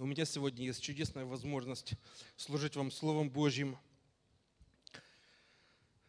[0.00, 1.94] У меня сегодня есть чудесная возможность
[2.36, 3.76] служить вам Словом Божьим.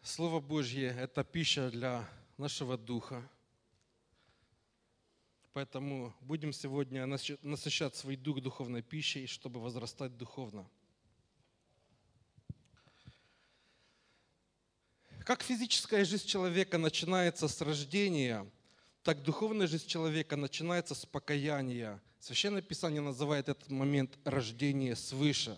[0.03, 2.07] Слово Божье– это пища для
[2.37, 3.27] нашего духа.
[5.53, 10.69] Поэтому будем сегодня насыщать свой дух духовной пищей, чтобы возрастать духовно.
[15.25, 18.47] Как физическая жизнь человека начинается с рождения,
[19.01, 25.57] так духовная жизнь человека начинается с покаяния– Священное Писание называет этот момент рождение свыше.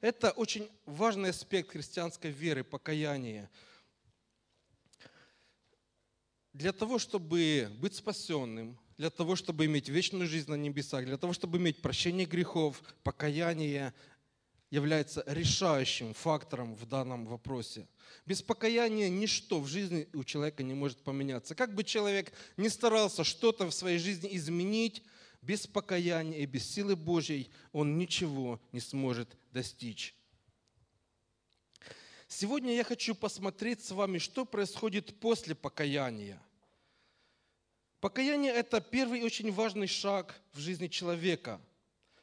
[0.00, 3.48] Это очень важный аспект христианской веры, покаяния.
[6.52, 11.32] Для того, чтобы быть спасенным, для того, чтобы иметь вечную жизнь на небесах, для того,
[11.32, 13.94] чтобы иметь прощение грехов, покаяние
[14.70, 17.86] является решающим фактором в данном вопросе.
[18.26, 21.54] Без покаяния ничто в жизни у человека не может поменяться.
[21.54, 25.04] Как бы человек ни старался что-то в своей жизни изменить,
[25.42, 30.14] без покаяния и без силы Божьей он ничего не сможет достичь.
[32.26, 36.42] Сегодня я хочу посмотреть с вами, что происходит после покаяния.
[38.00, 41.60] Покаяние– это первый очень важный шаг в жизни человека,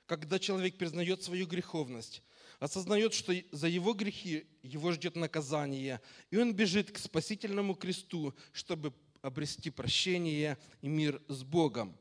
[0.05, 2.21] когда человек признает свою греховность,
[2.59, 8.93] осознает, что за его грехи его ждет наказание, и он бежит к спасительному кресту, чтобы
[9.21, 11.97] обрести прощение и мир с Богом.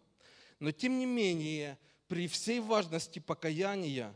[0.59, 4.15] Но тем не менее, при всей важности покаяния,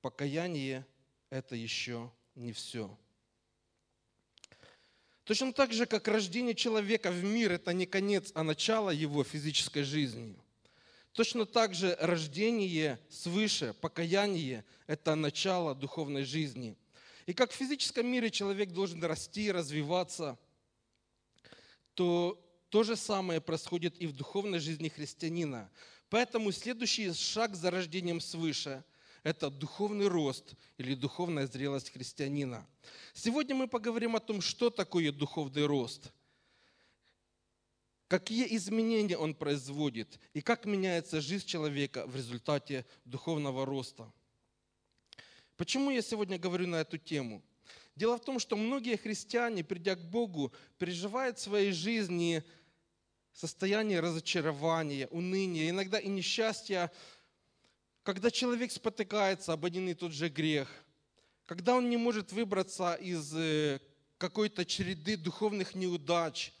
[0.00, 0.86] покаяние–
[1.30, 2.96] это еще не все.
[5.24, 9.82] Точно так же, как рождение человека в мир– это не конец, а начало его физической
[9.82, 10.36] жизни.
[11.12, 16.76] Точно так же рождение свыше, покаяние– это начало духовной жизни.
[17.26, 20.38] И как в физическом мире человек должен расти, развиваться,
[21.94, 22.40] то
[22.76, 25.70] то же самое происходит и в духовной жизни христианина.
[26.10, 28.84] Поэтому следующий шаг за рождением свыше–
[29.22, 32.66] это духовный рост или духовная зрелость христианина.
[33.14, 36.12] Сегодня мы поговорим о том, что такое духовный рост,
[38.08, 44.12] какие изменения он производит и как меняется жизнь человека в результате духовного роста.
[45.56, 47.42] Почему я сегодня говорю на эту тему?
[47.94, 52.44] Дело в том, что многие христиане, придя к Богу, переживают в своей жизни
[53.36, 56.90] состояние разочарования, уныния, иногда и несчастья,
[58.02, 60.68] когда человек спотыкается об один и тот же грех,
[61.44, 63.80] когда он не может выбраться из э,
[64.16, 66.52] какой-то череды духовных неудач.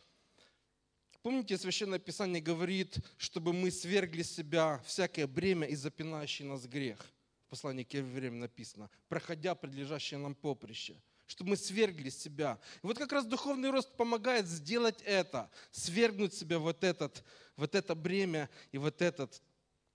[1.22, 6.98] Помните, Священное Писание говорит, чтобы мы свергли себя всякое бремя и запинающий нас грех.
[7.46, 12.58] В послании к Евреям написано, проходя предлежащее нам поприще– чтобы мы свергли себя.
[12.82, 17.24] И вот как раз духовный рост помогает сделать это, свергнуть себя вот, этот,
[17.56, 19.42] вот это бремя и вот этот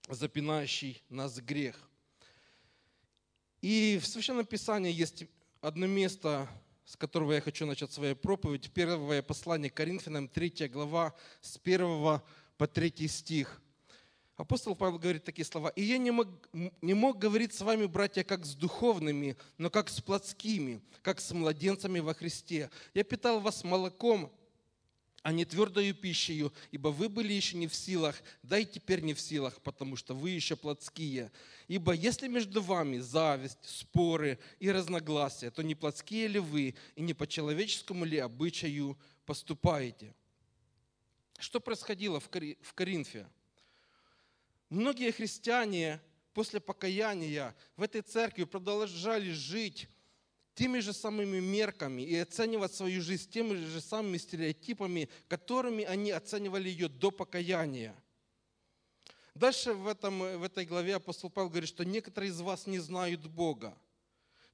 [0.10, 1.90] запинающий нас грех.
[3.62, 5.26] И в Священном Писании есть
[5.62, 6.50] одно место,
[6.86, 8.72] с которого я хочу начать свою проповедь.
[8.74, 12.22] Первое послание Коринфянам, 3 глава, с 1
[12.58, 13.62] по 3 стих.
[14.42, 15.70] Апостол Павел говорит такие слова.
[15.70, 16.28] «И я не мог,
[16.82, 21.32] не мог говорить с вами, братья, как с духовными, но как с плотскими, как с
[21.32, 22.72] младенцами во Христе.
[22.96, 24.34] Я питал вас молоком,
[25.22, 29.14] а не твердою пищей, ибо вы были еще не в силах, да и теперь не
[29.14, 31.32] в силах, потому что вы еще плотские.
[31.68, 37.14] Ибо если между вами зависть, споры и разногласия, то не плотские ли вы, и не
[37.14, 38.98] по человеческому ли обычаю
[39.28, 40.16] поступаете?»
[41.38, 43.28] Что происходило в Коринфе?
[44.72, 46.00] Многие христиане
[46.34, 49.90] после покаяния в этой церкви продолжали жить
[50.54, 56.70] теми же самыми мерками и оценивать свою жизнь теми же самыми стереотипами, которыми они оценивали
[56.70, 57.94] ее до покаяния.
[59.36, 63.26] Дальше в, этом, в этой главе апостол Павел говорит, что некоторые из вас не знают
[63.26, 63.78] Бога.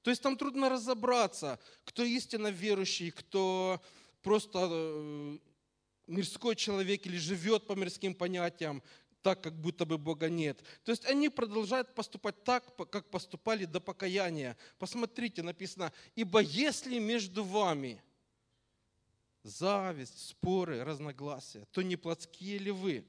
[0.01, 3.79] То есть там трудно разобраться, кто истинно верующий, кто
[4.23, 5.37] просто э,
[6.07, 8.81] мирской человек или живет по мирским понятиям,
[9.21, 10.63] так, как будто бы Бога нет.
[10.83, 14.57] То есть они продолжают поступать так, как поступали до покаяния.
[14.79, 18.01] Посмотрите, написано, ибо если между вами
[19.43, 23.05] зависть, споры, разногласия, то не плотские ли вы?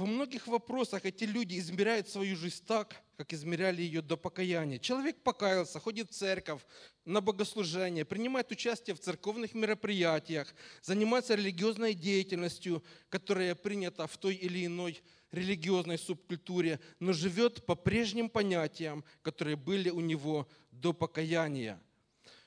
[0.00, 4.78] Во многих вопросах эти люди измеряют свою жизнь так, как измеряли ее до покаяния.
[4.78, 6.62] Человек покаялся, ходит в церковь,
[7.04, 14.64] на богослужение, принимает участие в церковных мероприятиях, занимается религиозной деятельностью, которая принята в той или
[14.64, 15.02] иной
[15.32, 21.78] религиозной субкультуре, но живет по прежним понятиям, которые были у него до покаяния.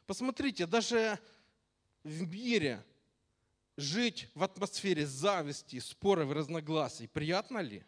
[0.08, 1.20] Посмотрите, даже
[2.04, 2.84] в мире
[3.78, 7.84] жить в атмосфере зависти, споров и разногласий, приятно ли?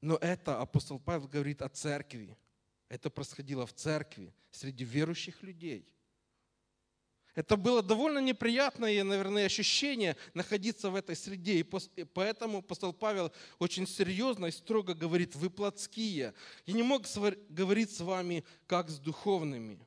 [0.00, 2.36] Но это апостол Павел говорит о церкви.
[2.88, 5.94] Это происходило в церкви, среди верующих людей.
[7.34, 11.58] Это было довольно неприятное, наверное, ощущение находиться в этой среде.
[11.58, 16.32] И поэтому апостол Павел очень серьезно и строго говорит, вы плотские.
[16.66, 17.06] Я не мог
[17.48, 19.84] говорить с вами как с духовными.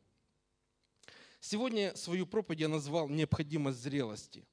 [1.39, 4.45] Сегодня свою проповедь я назвал «Необходимость зрелости».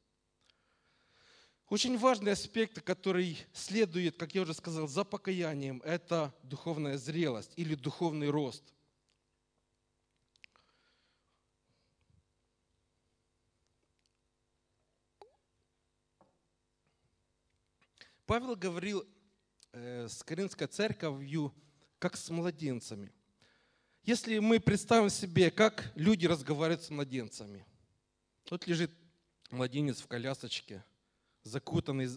[1.69, 7.75] Очень важный аспект, который следует, как я уже сказал, за покаянием, это духовная зрелость или
[7.75, 8.63] духовный рост.
[18.27, 19.07] Павел говорил
[19.73, 21.55] э, с Коринфской церковью
[21.99, 23.13] как с младенцами.
[24.05, 27.65] Если мы представим себе, как люди разговаривают с младенцами.
[28.51, 28.91] Вот лежит
[29.51, 30.85] младенец в колясочке,
[31.43, 32.09] закутанный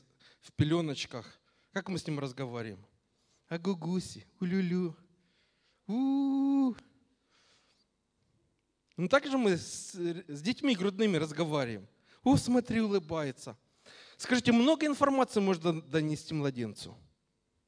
[0.41, 1.39] в пеленочках.
[1.71, 2.85] Как мы с ним разговариваем?
[3.47, 4.97] А гугуси, улюлю,
[5.87, 6.77] у, -у, -у.
[8.97, 11.87] Ну так же мы с, с детьми грудными разговариваем.
[12.21, 13.55] О, смотри, улыбается.
[14.17, 16.97] Скажите, много информации можно донести младенцу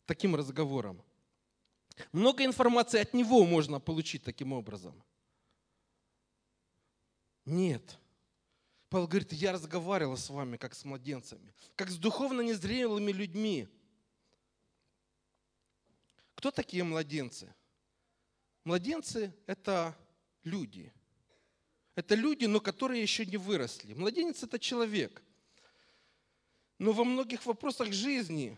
[0.05, 1.01] таким разговором?
[2.11, 5.01] Много информации от него можно получить таким образом?
[7.45, 7.97] Нет.
[8.89, 13.67] Павел говорит, я разговаривал с вами, как с младенцами, как с духовно незрелыми людьми.
[16.35, 17.53] Кто такие младенцы?
[18.63, 19.95] Младенцы– это
[20.43, 20.91] люди.
[21.95, 23.93] Это люди, но которые еще не выросли.
[23.93, 25.23] Младенец– это человек–
[26.79, 28.57] но во многих вопросах жизни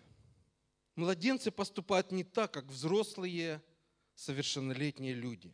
[1.01, 3.62] младенцы поступают не так, как взрослые
[4.15, 5.51] совершеннолетние люди.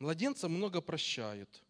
[0.00, 1.62] Младенца много прощают,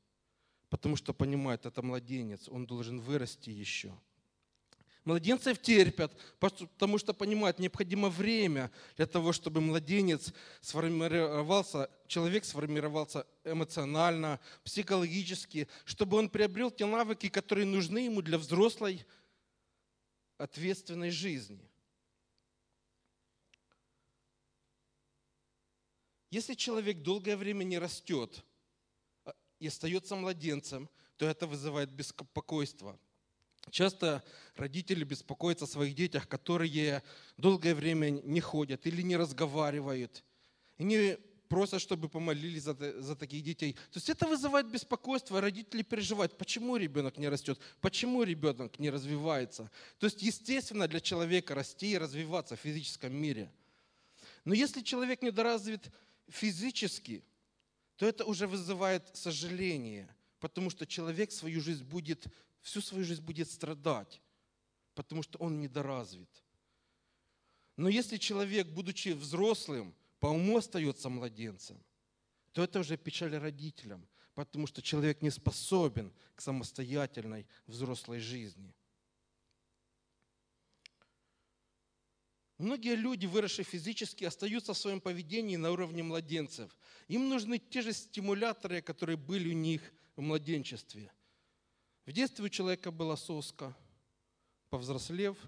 [0.70, 3.92] потому что понимают, это младенец, он должен вырасти еще.
[5.04, 14.40] Младенцев терпят, потому что понимают, необходимо время для того, чтобы младенец сформировался, человек сформировался эмоционально,
[14.64, 19.06] психологически, чтобы он приобрел те навыки, которые нужны ему для взрослой
[20.36, 21.68] ответственной жизни.
[26.30, 28.44] Если человек долгое время не растет
[29.24, 32.98] а, и остается младенцем, то это вызывает беспокойство.
[33.70, 34.22] Часто
[34.56, 37.02] родители беспокоятся о своих детях, которые
[37.36, 40.24] долгое время не ходят или не разговаривают.
[40.78, 43.72] И не просят, чтобы помолились за, за таких детей.
[43.72, 49.70] То есть это вызывает беспокойство, родители переживают, почему ребенок не растет, почему ребенок не развивается.
[49.98, 53.50] То есть естественно для человека расти и развиваться в физическом мире.
[54.44, 55.90] Но если человек недоразвит
[56.28, 57.24] физически,
[57.96, 60.08] то это уже вызывает сожаление,
[60.40, 62.26] потому что человек свою жизнь будет,
[62.60, 64.20] всю свою жизнь будет страдать,
[64.94, 66.30] потому что он недоразвит.
[67.76, 71.80] Но если человек, будучи взрослым, по уму остается младенцем,
[72.52, 78.74] то это уже печаль родителям, потому что человек не способен к самостоятельной взрослой жизни.
[82.58, 86.76] Многие люди, выросшие физически, остаются в своем поведении на уровне младенцев.
[87.06, 89.80] Им нужны те же стимуляторы, которые были у них
[90.16, 91.10] в младенчестве.
[92.04, 93.76] В детстве у человека была соска.
[94.70, 95.38] Повзрослев,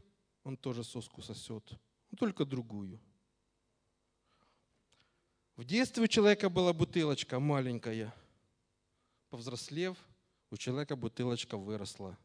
[0.45, 1.73] он тоже соску сосет,
[2.11, 3.01] но только другую–
[5.61, 8.15] в детстве у человека была бутылочка маленькая.
[9.29, 9.95] Повзрослев,
[10.51, 12.17] у человека бутылочка выросла.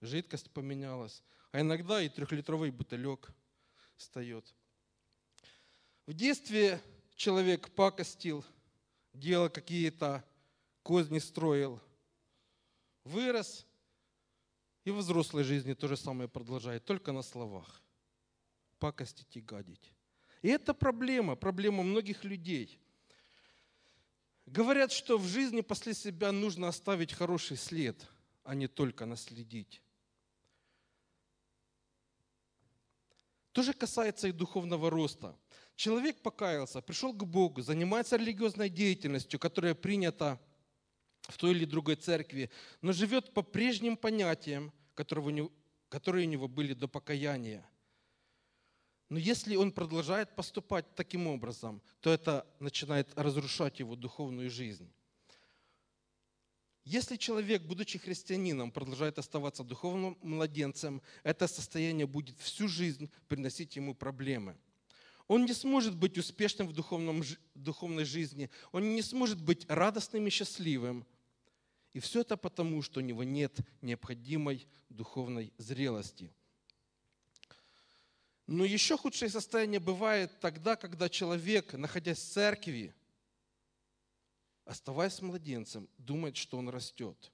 [0.00, 1.22] Жидкость поменялась.
[1.52, 3.30] А иногда и трехлитровый бутылек
[4.00, 4.54] встает.
[6.06, 6.80] В детстве
[7.14, 8.44] человек пакостил,
[9.12, 10.24] делал какие-то
[10.82, 11.80] козни, строил.
[13.04, 13.66] Вырос,
[14.84, 17.82] и в взрослой жизни то же самое продолжает, только на словах.
[18.78, 19.92] Пакостить и гадить.
[20.42, 22.78] И это проблема, проблема многих людей.
[24.46, 28.08] Говорят, что в жизни после себя нужно оставить хороший след,
[28.42, 29.82] а не только наследить.
[33.60, 35.36] То же касается и духовного роста.
[35.76, 40.40] Человек покаялся, пришел к Богу, занимается религиозной деятельностью, которая принята
[41.28, 42.50] в той или другой церкви,
[42.80, 45.46] но живет по прежним понятиям, которые
[46.26, 47.68] у него были до покаяния.
[49.10, 54.90] Но если он продолжает поступать таким образом, то это начинает разрушать его духовную жизнь.
[56.84, 63.94] Если человек, будучи христианином, продолжает оставаться духовным младенцем, это состояние будет всю жизнь приносить ему
[63.94, 64.56] проблемы.
[65.28, 67.22] Он не сможет быть успешным в духовном,
[67.54, 71.06] духовной жизни, он не сможет быть радостным и счастливым.
[71.92, 76.32] И все это потому, что у него нет необходимой духовной зрелости.
[78.46, 82.92] Но еще худшее состояние бывает тогда, когда человек, находясь в церкви,
[84.70, 87.32] оставаясь младенцем, думает, что он растет.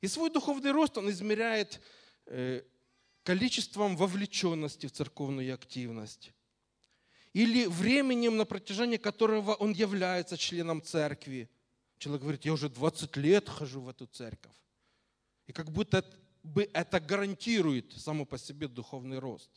[0.00, 1.80] И свой духовный рост он измеряет
[2.26, 2.62] э,
[3.22, 6.32] количеством вовлеченности в церковную активность
[7.34, 11.50] или временем, на протяжении которого он является членом церкви.
[11.98, 14.56] Человек говорит, я уже 20 лет хожу в эту церковь.
[15.46, 16.02] И как будто
[16.42, 19.50] бы это гарантирует само по себе духовный рост.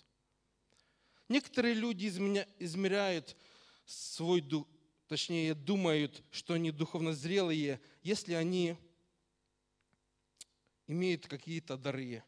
[1.29, 2.08] Некоторые люди
[2.60, 3.36] измеряют
[3.86, 4.67] свой дух,
[5.08, 8.76] точнее думают, что они духовно зрелые, если они
[10.88, 12.24] имеют какие-то дары.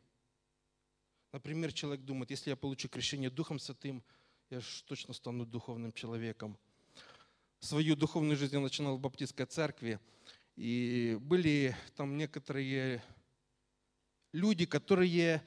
[1.31, 4.03] Например, человек думает, если я получу крещение Духом Святым,
[4.49, 6.57] я же точно стану духовным человеком.
[7.59, 9.99] Свою духовную жизнь я начинал в Баптистской церкви,
[10.55, 13.03] и были там некоторые
[14.31, 15.45] люди, которые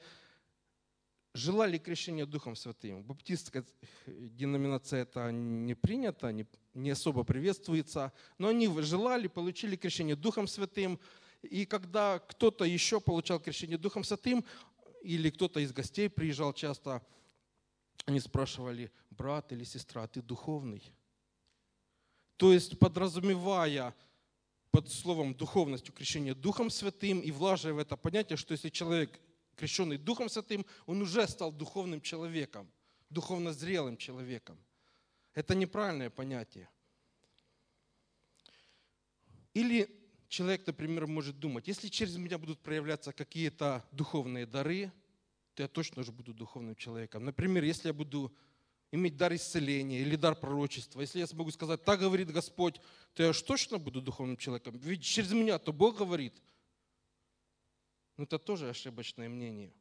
[1.33, 3.01] желали крещения Духом Святым.
[3.01, 3.63] В баптистской
[4.05, 10.99] деноминации это не принято, не, не особо приветствуется, но они желали, получили крещение Духом Святым,
[11.41, 14.45] и когда кто-то еще получал крещение Духом Святым,
[15.01, 17.01] или кто-то из гостей приезжал часто,
[18.05, 20.83] они спрашивали, брат или сестра, ты духовный?
[22.37, 23.95] То есть подразумевая
[24.71, 29.19] под словом духовностью крещения Духом Святым и влаживая в это понятие, что если человек
[29.61, 32.67] крещенный Духом Святым, он уже стал духовным человеком,
[33.11, 34.57] духовно зрелым человеком.
[35.35, 36.67] Это неправильное понятие.
[39.53, 39.87] Или
[40.29, 44.91] человек, например, может думать, если через меня будут проявляться какие-то духовные дары,
[45.53, 47.23] то я точно уже буду духовным человеком.
[47.23, 48.33] Например, если я буду
[48.91, 52.81] иметь дар исцеления или дар пророчества, если я смогу сказать, так говорит Господь,
[53.13, 54.75] то я уж точно буду духовным человеком.
[54.79, 56.33] Ведь через меня то Бог говорит.
[58.17, 59.73] Но это тоже ошибочное мнение.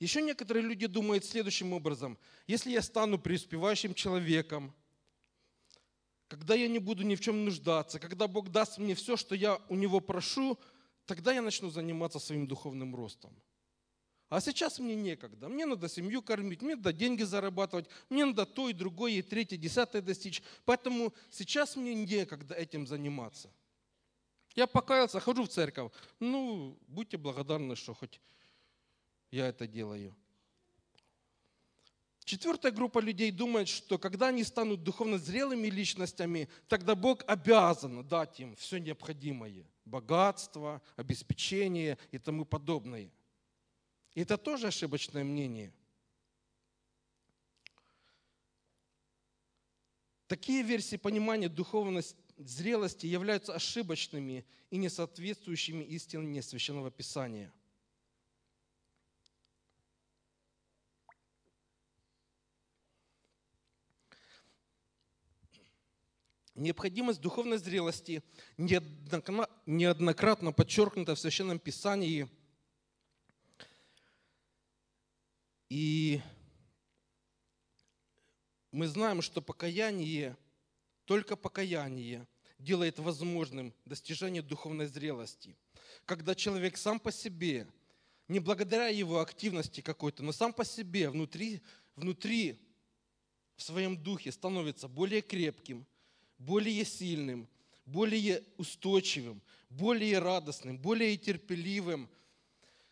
[0.00, 2.18] Еще некоторые люди думают следующим образом.
[2.46, 4.74] Если я стану преуспевающим человеком,
[6.28, 9.60] когда я не буду ни в чем нуждаться, когда Бог даст мне все, что я
[9.68, 10.58] у Него прошу,
[11.06, 13.32] тогда я начну заниматься своим духовным ростом.
[14.30, 15.48] А сейчас мне некогда.
[15.48, 19.56] Мне надо семью кормить, мне надо деньги зарабатывать, мне надо то и другое, и третье,
[19.56, 20.42] десятое достичь.
[20.64, 23.52] Поэтому сейчас мне некогда этим заниматься.
[24.54, 25.92] Я покаялся, хожу в церковь.
[26.20, 28.20] Ну, будьте благодарны, что хоть
[29.30, 30.14] я это делаю.
[32.24, 38.40] Четвертая группа людей думает, что когда они станут духовно зрелыми личностями, тогда Бог обязан дать
[38.40, 39.66] им все необходимое.
[39.84, 43.10] Богатство, обеспечение и тому подобное.
[44.14, 45.72] И это тоже ошибочное мнение.
[50.26, 52.02] Такие версии понимания духовной
[52.36, 57.52] зрелости являются ошибочными и не соответствующими истине Священного Писания–
[66.54, 68.22] Необходимость духовной зрелости
[68.56, 72.28] неоднократно подчеркнута в Священном Писании.
[75.68, 76.20] И
[78.70, 80.36] мы знаем, что покаяние,
[81.04, 82.26] только покаяние
[82.58, 85.54] делает возможным достижение духовной зрелости.
[86.06, 87.66] Когда человек сам по себе,
[88.28, 91.62] не благодаря его активности какой-то, но сам по себе внутри,
[91.96, 92.58] внутри
[93.56, 95.86] в своем духе становится более крепким,
[96.38, 97.48] более сильным,
[97.84, 102.08] более устойчивым, более радостным, более терпеливым,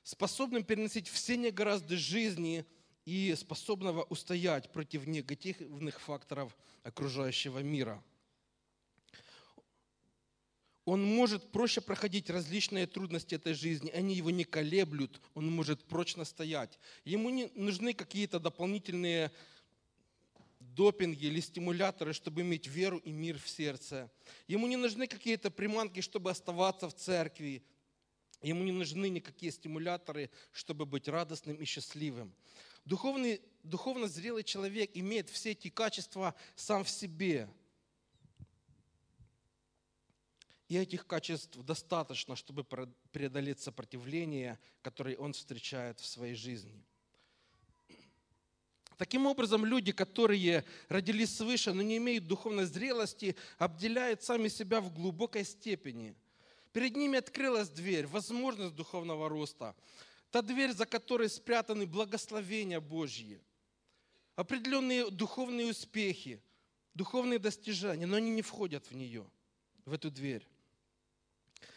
[0.02, 2.66] способным переносить все негоразды жизни
[3.04, 8.02] и способного устоять против негативных факторов окружающего мира.
[10.84, 16.24] Он может проще проходить различные трудности этой жизни, они его не колеблют, он может прочно
[16.24, 16.78] стоять.
[17.04, 19.30] Ему не нужны какие-то дополнительные
[20.58, 24.10] допинги или стимуляторы, чтобы иметь веру и мир в сердце.
[24.48, 27.62] Ему не нужны какие-то приманки, чтобы оставаться в церкви.
[28.42, 32.34] Ему не нужны никакие стимуляторы, чтобы быть радостным и счастливым.
[32.84, 37.48] Духовный, духовно зрелый человек имеет все эти качества сам в себе.
[40.68, 46.82] И этих качеств достаточно, чтобы преодолеть сопротивление, которое он встречает в своей жизни.
[48.96, 54.92] Таким образом, люди, которые родились свыше, но не имеют духовной зрелости, обделяют сами себя в
[54.94, 56.14] глубокой степени.
[56.72, 59.74] Перед ними открылась дверь, возможность духовного роста.
[60.32, 63.38] Та дверь, за которой спрятаны благословения Божьи,
[64.34, 66.42] определенные духовные успехи,
[66.94, 69.30] духовные достижения, но они не входят в нее,
[69.84, 70.48] в эту дверь.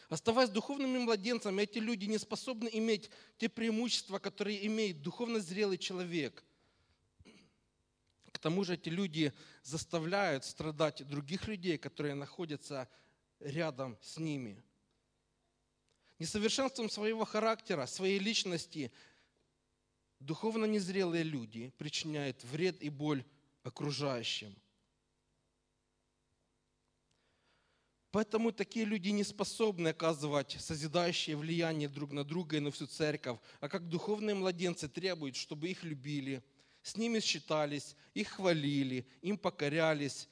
[0.08, 6.42] Оставаясь духовными младенцами, эти люди не способны иметь те преимущества, которые имеет духовно зрелый человек.
[8.32, 9.34] К тому же эти люди
[9.64, 12.88] заставляют страдать других людей, которые находятся
[13.42, 14.64] рядом с ними.
[16.20, 18.92] Несовершенством своего характера, своей личности
[20.20, 23.26] духовно незрелые люди причиняют вред и боль
[23.64, 24.56] окружающим.
[28.12, 33.40] Поэтому такие люди не способны оказывать созидающее влияние друг на друга и на всю церковь,
[33.60, 36.42] а как духовные младенцы требуют, чтобы их любили,
[36.82, 40.30] с ними считались, их хвалили, им покорялись.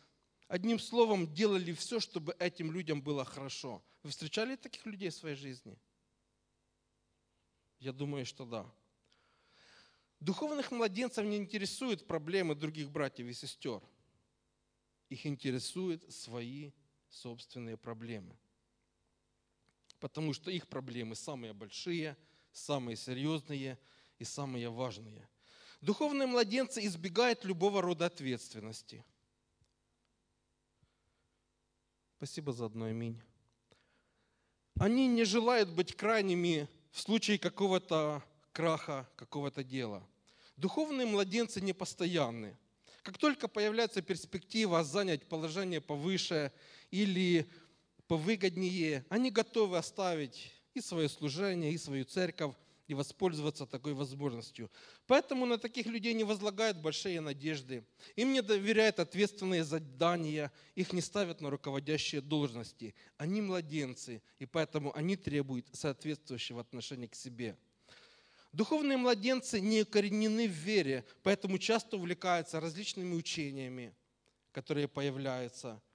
[0.53, 3.83] Одним словом, делали все, чтобы этим людям было хорошо.
[4.03, 5.75] Вы встречали таких людей в своей жизни?
[7.79, 8.71] Я думаю, что да.
[10.19, 13.81] Духовных младенцев не интересуют проблемы других братьев и сестер.
[15.09, 16.71] Их интересуют свои
[17.09, 18.37] собственные проблемы.
[19.99, 22.15] Потому что их проблемы самые большие,
[22.51, 23.79] самые серьезные
[24.19, 25.27] и самые важные.
[25.81, 29.03] Духовные младенцы избегают любого рода ответственности.
[32.17, 33.21] Спасибо за одно аминь.
[34.79, 40.07] Они не желают быть крайними в случае какого-то краха, какого-то дела.
[40.57, 42.57] Духовные младенцы непостоянны.
[43.01, 46.51] Как только появляется перспектива занять положение повыше
[46.91, 47.49] или
[48.07, 52.55] повыгоднее, они готовы оставить и свое служение, и свою церковь,
[52.93, 54.71] и воспользоваться такой возможностью.
[55.07, 57.83] Поэтому на таких людей не возлагают большие надежды.
[58.15, 62.95] Им не доверяют ответственные задания, их не ставят на руководящие должности.
[63.17, 67.57] Они младенцы, и поэтому они требуют соответствующего отношения к себе.
[68.51, 73.93] Духовные младенцы не укоренены в вере, поэтому часто увлекаются различными учениями,
[74.51, 75.81] которые появляются–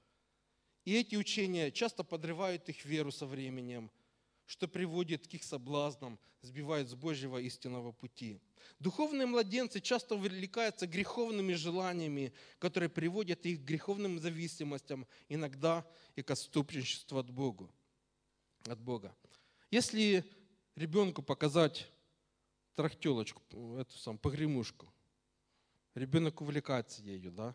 [0.89, 3.91] и эти учения часто подрывают их веру со временем,
[4.49, 8.41] что приводит к их соблазнам, сбивает с Божьего истинного пути.
[8.79, 16.31] Духовные младенцы часто увлекаются греховными желаниями, которые приводят их к греховным зависимостям, иногда и к
[16.31, 17.69] отступничеству от Бога.
[18.67, 19.15] От Бога.
[19.71, 20.25] Если
[20.77, 21.87] ребенку показать
[22.75, 23.43] трахтелочку,
[23.77, 24.91] эту самую погремушку,
[25.95, 27.55] ребенок увлекается ею, да?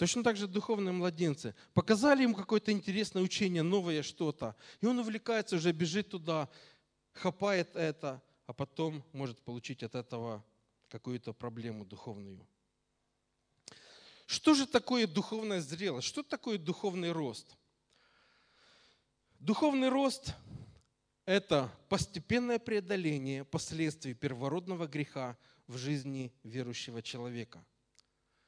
[0.00, 1.54] Точно так же духовные младенцы.
[1.74, 4.56] Показали ему какое-то интересное учение, новое что-то.
[4.80, 6.48] И он увлекается, уже бежит туда,
[7.12, 10.42] хапает это, а потом может получить от этого
[10.88, 12.46] какую-то проблему духовную.
[14.24, 16.08] Что же такое духовная зрелость?
[16.08, 17.54] Что такое духовный рост?
[19.38, 20.32] Духовный рост–
[21.26, 25.36] это постепенное преодоление последствий первородного греха
[25.66, 27.62] в жизни верующего человека.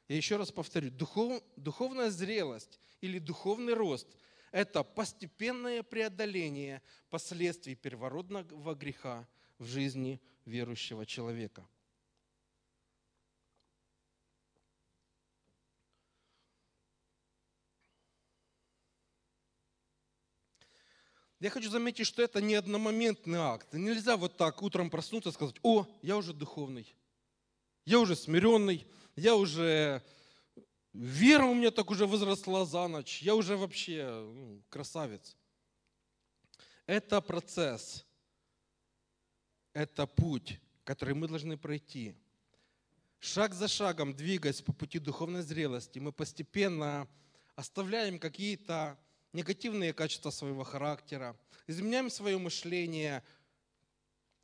[0.08, 4.08] Я еще раз повторю, духов, духовная зрелость или духовный рост–
[4.52, 9.26] это постепенное преодоление последствий первородного греха
[9.58, 11.66] в жизни верующего человека.
[21.40, 23.66] Я хочу заметить, что это не одномоментный акт.
[23.72, 26.94] Нельзя вот так утром проснуться и сказать, о, я уже духовный,
[27.84, 28.86] я уже смиренный,
[29.16, 30.03] я уже,
[30.92, 35.37] вера у меня так уже возросла за ночь, я уже вообще ну, красавец.
[36.87, 38.05] Это процесс,
[39.72, 42.14] это путь, который мы должны пройти.
[43.20, 47.07] Шаг за шагом, двигаясь по пути духовной зрелости, мы постепенно
[47.55, 48.98] оставляем какие-то
[49.33, 53.22] негативные качества своего характера, изменяем свое мышление,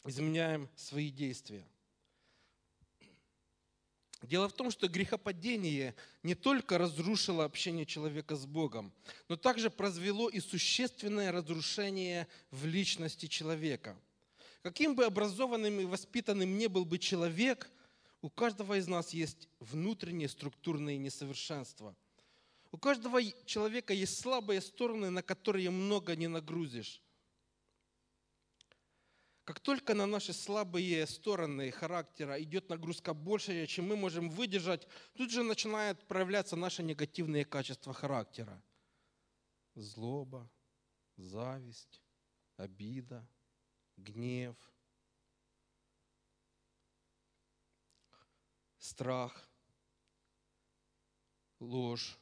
[0.05, 1.67] изменяем свои действия–
[4.29, 8.93] Дело в том, что грехопадение не только разрушило общение человека с Богом,
[9.27, 13.99] но также произвело и существенное разрушение в личности человека.
[14.61, 17.71] Каким бы образованным и воспитанным ни был бы человек,
[18.21, 21.97] у каждого из нас есть внутренние структурные несовершенства.
[22.71, 27.01] У каждого человека есть слабые стороны, на которые много не нагрузишь.
[29.49, 35.31] Как только на наши слабые стороны характера идет нагрузка больше, чем мы можем выдержать, тут
[35.31, 38.63] же начинают проявляться наши негативные качества характера.
[39.75, 40.51] Злоба,
[41.17, 42.03] зависть,
[42.59, 43.27] обида,
[43.97, 44.55] гнев,
[48.77, 49.49] страх,
[51.59, 52.19] ложь,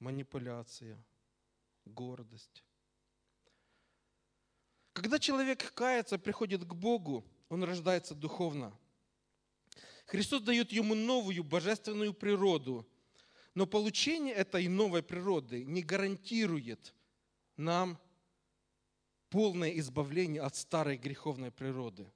[0.00, 1.00] манипуляция,
[1.84, 2.65] гордость.
[4.96, 8.74] Когда человек кается, приходит к Богу, он рождается духовно.
[10.06, 12.88] Христос дает ему новую божественную природу,
[13.52, 16.94] но получение этой новой природы не гарантирует
[17.58, 18.00] нам
[19.28, 22.10] полное избавление от старой греховной природы.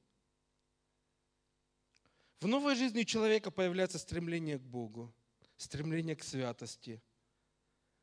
[2.40, 5.12] В новой жизни у человека появляется стремление к Богу,
[5.58, 7.02] стремление к святости,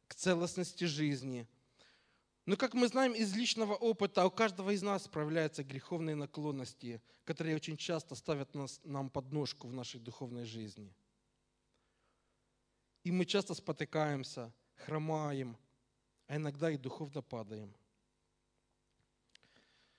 [0.07, 1.47] к целостности жизни.
[2.47, 7.57] Но, как мы знаем из личного опыта, у каждого из нас проявляются греховные наклонности, которые
[7.57, 10.95] очень часто ставят нас, нам подножку в нашей духовной жизни.
[13.03, 15.57] И мы часто спотыкаемся, хромаем,
[16.27, 17.75] а иногда и духовно падаем.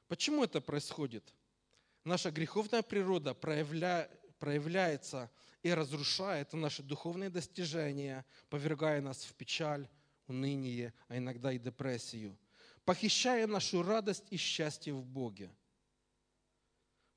[0.06, 1.34] Почему это происходит?
[2.02, 5.30] Наша греховная природа проявля, проявляется
[5.62, 9.86] и разрушает наши духовные достижения, повергая нас в печаль,
[10.28, 12.38] уныние, а иногда и депрессию,
[12.84, 15.50] похищая нашу радость и счастье в Боге.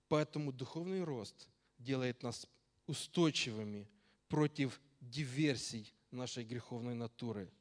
[0.08, 1.48] Поэтому духовный рост
[1.78, 2.48] делает нас
[2.88, 3.88] устойчивыми
[4.28, 7.52] против диверсий нашей греховной натуры,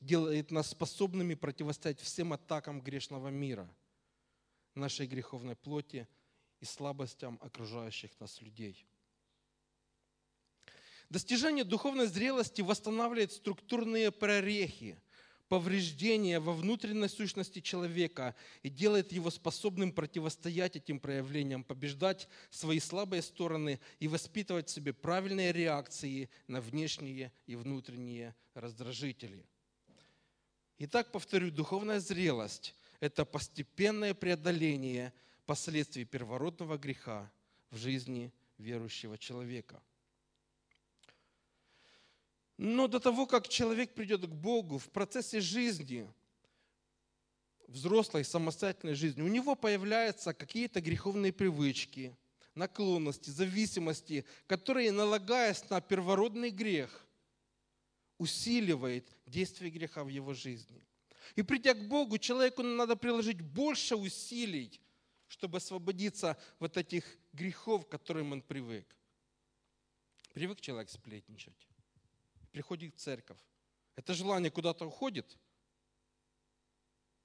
[0.00, 3.68] делает нас способными противостоять всем атакам грешного мира,
[4.74, 6.06] нашей греховной плоти–
[6.60, 8.86] и слабостям окружающих нас людей.
[11.10, 14.96] Достижение духовной зрелости восстанавливает структурные прорехи,
[15.48, 23.22] повреждения во внутренней сущности человека и делает его способным противостоять этим проявлениям, побеждать свои слабые
[23.22, 29.44] стороны и воспитывать в себе правильные реакции на внешние и внутренние раздражители.
[30.78, 35.12] Итак, повторю, духовная зрелость– это постепенное преодоление–
[35.46, 37.28] последствий первородного греха
[37.72, 39.82] в жизни верующего человека.
[42.62, 46.06] Но до того, как человек придет к Богу, в процессе жизни,
[47.66, 52.14] взрослой самостоятельной жизни, у него появляются какие-то греховные привычки,
[52.54, 57.06] наклонности, зависимости, которые, налагаясь на первородный грех,
[58.18, 60.86] усиливает действие греха в его жизни.
[61.36, 64.78] И придя к Богу, человеку надо приложить больше усилий,
[65.28, 68.84] чтобы освободиться от этих грехов, к которым он привык.
[70.34, 71.69] Привык человек сплетничать,
[72.50, 73.38] приходит в церковь.
[73.96, 75.36] Это желание куда-то уходит.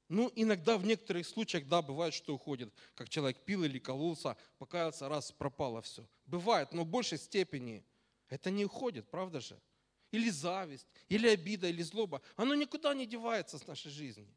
[0.08, 5.10] Ну, иногда в некоторых случаях, да, бывает, что уходит, как человек пил или кололся, покаялся,
[5.10, 6.08] раз, пропало все.
[6.26, 7.84] Бывает, но в большей степени
[8.30, 9.60] это не уходит, правда же?
[10.12, 12.22] Или зависть, или обида, или злоба.
[12.36, 14.28] Оно никуда не девается с нашей жизни.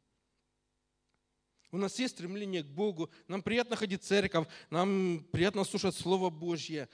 [1.71, 6.31] У нас есть стремление к Богу, нам приятно ходить в церковь, нам приятно слушать Слово
[6.31, 6.89] Божье.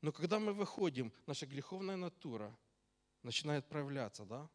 [0.00, 2.56] Но когда мы выходим, наша греховная натура
[3.24, 4.48] начинает проявляться, да?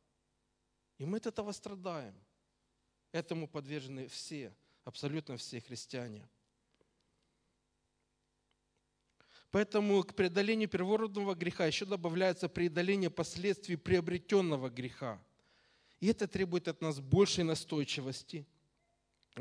[0.97, 2.13] И мы от этого страдаем.
[3.12, 4.53] Этому подвержены все,
[4.84, 6.27] абсолютно все христиане.
[9.51, 15.19] Поэтому к преодолению первородного греха еще добавляется преодоление последствий приобретенного греха.
[15.99, 18.45] И это требует от нас большей настойчивости–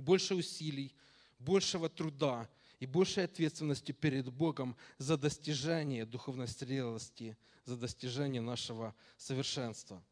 [0.00, 0.94] больше усилий,
[1.38, 2.48] большего труда
[2.80, 7.36] и большей ответственности перед Богом за достижение духовной зрелости,
[7.68, 10.02] за достижение нашего совершенства.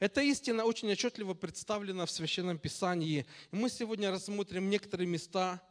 [0.00, 3.24] Эта истина очень отчетливо представлена в Священном Писании.
[3.52, 5.62] И мы сегодня рассмотрим некоторые места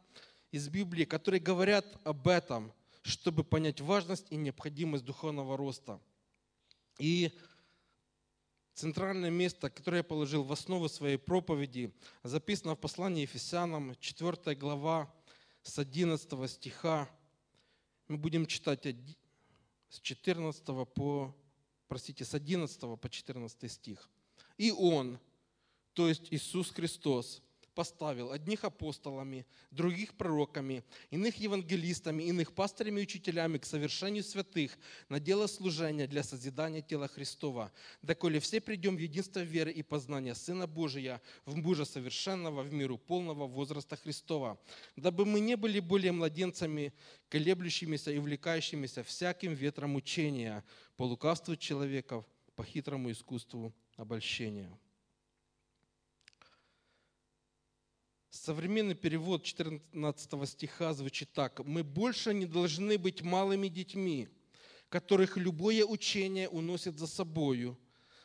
[0.50, 2.72] из Библии, которые говорят об этом,
[3.02, 6.00] чтобы понять важность и необходимость духовного роста.
[6.98, 7.30] И
[8.72, 15.14] центральное место, которое я положил в основу своей проповеди, записано в послании Ефесянам, 4 глава,
[15.62, 17.10] с 11 стиха.
[18.08, 18.86] Мы будем читать
[19.88, 21.34] с 14 по,
[21.88, 24.10] простите, с 11 по 14 стих.
[24.58, 25.18] «И Он,
[25.92, 27.42] то есть Иисус Христос,
[27.76, 34.78] поставил одних апостолами, других пророками, иных евангелистами, иных пастырями и учителями к совершению святых
[35.10, 40.34] на дело служения для созидания тела Христова, доколе все придем в единство веры и познания
[40.34, 44.58] Сына Божия, в мужа совершенного, в миру полного возраста Христова,
[44.96, 46.94] дабы мы не были более младенцами,
[47.28, 50.64] колеблющимися и увлекающимися всяким ветром учения,
[50.96, 54.70] по лукавству человеков, по хитрому искусству обольщения.
[58.30, 61.64] Современный перевод 14 стиха звучит так.
[61.64, 64.28] «Мы больше не должны быть малыми детьми,
[64.88, 67.78] которых любое учение уносит за собою,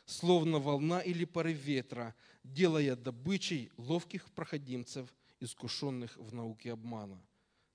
[0.04, 5.08] словно волна или порыв ветра, делая добычей ловких проходимцев,
[5.40, 7.22] искушенных в науке обмана».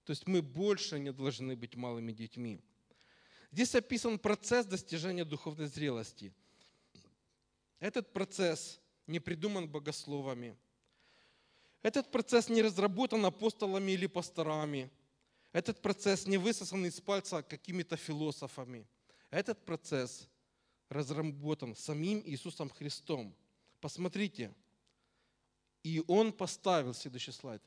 [0.04, 2.62] То есть мы больше не должны быть малыми детьми.
[3.52, 6.34] Здесь описан процесс достижения духовной зрелости.
[7.80, 10.58] Этот процесс не придуман богословами–
[11.88, 14.92] этот процесс не разработан апостолами или пасторами.
[15.54, 18.86] Этот процесс не высосан из пальца какими-то философами.
[19.30, 20.28] Этот процесс
[20.90, 23.34] разработан самим Иисусом Христом.
[23.80, 24.54] Посмотрите,
[25.82, 27.64] И Он поставил, следующий слайд,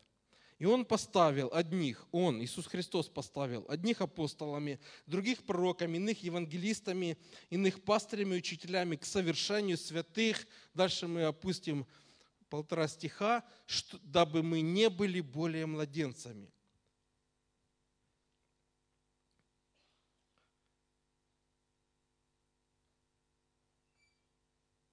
[0.59, 7.16] и Он поставил одних, Он, Иисус Христос поставил, одних апостолами, других пророками, иных евангелистами,
[7.48, 10.46] иных пастырями, учителями к совершению святых.
[10.74, 11.87] Дальше мы опустим
[12.50, 16.52] полтора стиха, что, дабы мы не были более младенцами.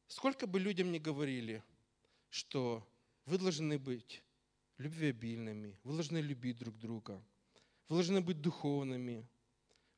[0.07, 1.63] Сколько бы людям не говорили,
[2.29, 2.87] что
[3.25, 4.23] вы должны быть
[4.77, 7.23] любвеобильными, вы должны любить друг друга,
[7.87, 9.27] вы должны быть духовными,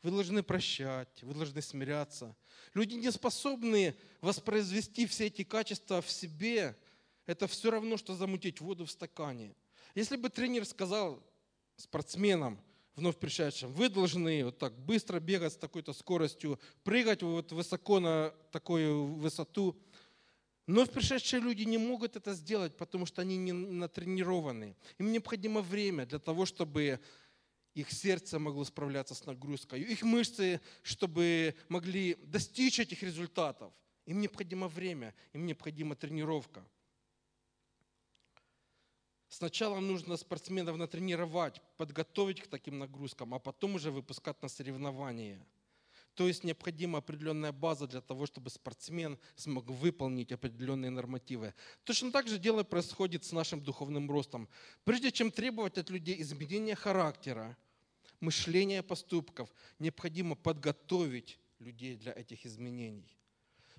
[0.02, 2.36] вы должны прощать, вы должны смиряться.
[2.74, 6.78] Люди не способны воспроизвести все эти качества в себе.
[7.30, 9.54] Это все равно, что замутить воду в стакане.
[9.94, 11.22] Если бы тренер сказал
[11.78, 12.60] спортсменам,
[12.96, 18.34] вновь пришедшим, вы должны вот так быстро бегать с такой-то скоростью, прыгать вот высоко на
[18.52, 19.80] такую высоту,
[20.65, 24.76] но пришедшие люди не могут это сделать, потому что они не натренированы.
[24.98, 27.00] Им необходимо время для того, чтобы
[27.76, 33.72] их сердце могло справляться с нагрузкой, их мышцы, чтобы могли достичь этих результатов.
[34.08, 36.65] Им необходимо время, им необходима тренировка.
[39.30, 45.46] Сначала нужно спортсменов натренировать, подготовить к таким нагрузкам, а потом уже выпускать на соревнования–
[46.20, 51.54] то есть необходима определенная база для того, чтобы спортсмен смог выполнить определенные нормативы.
[51.86, 54.50] Точно так же дело происходит с нашим духовным ростом.
[54.84, 57.56] Прежде чем требовать от людей изменения характера,
[58.20, 63.18] мышления, поступков, необходимо подготовить людей для этих изменений.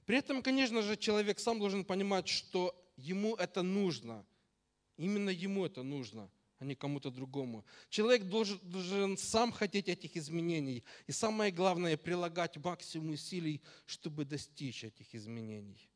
[0.07, 4.25] При этом, конечно же, человек сам должен понимать, что ему это нужно.
[5.01, 7.65] Именно ему это нужно– а не кому-то другому.
[7.89, 10.85] Человек должен, должен сам хотеть этих изменений.
[11.07, 15.91] И самое главное, прилагать максимум усилий, чтобы достичь этих изменений.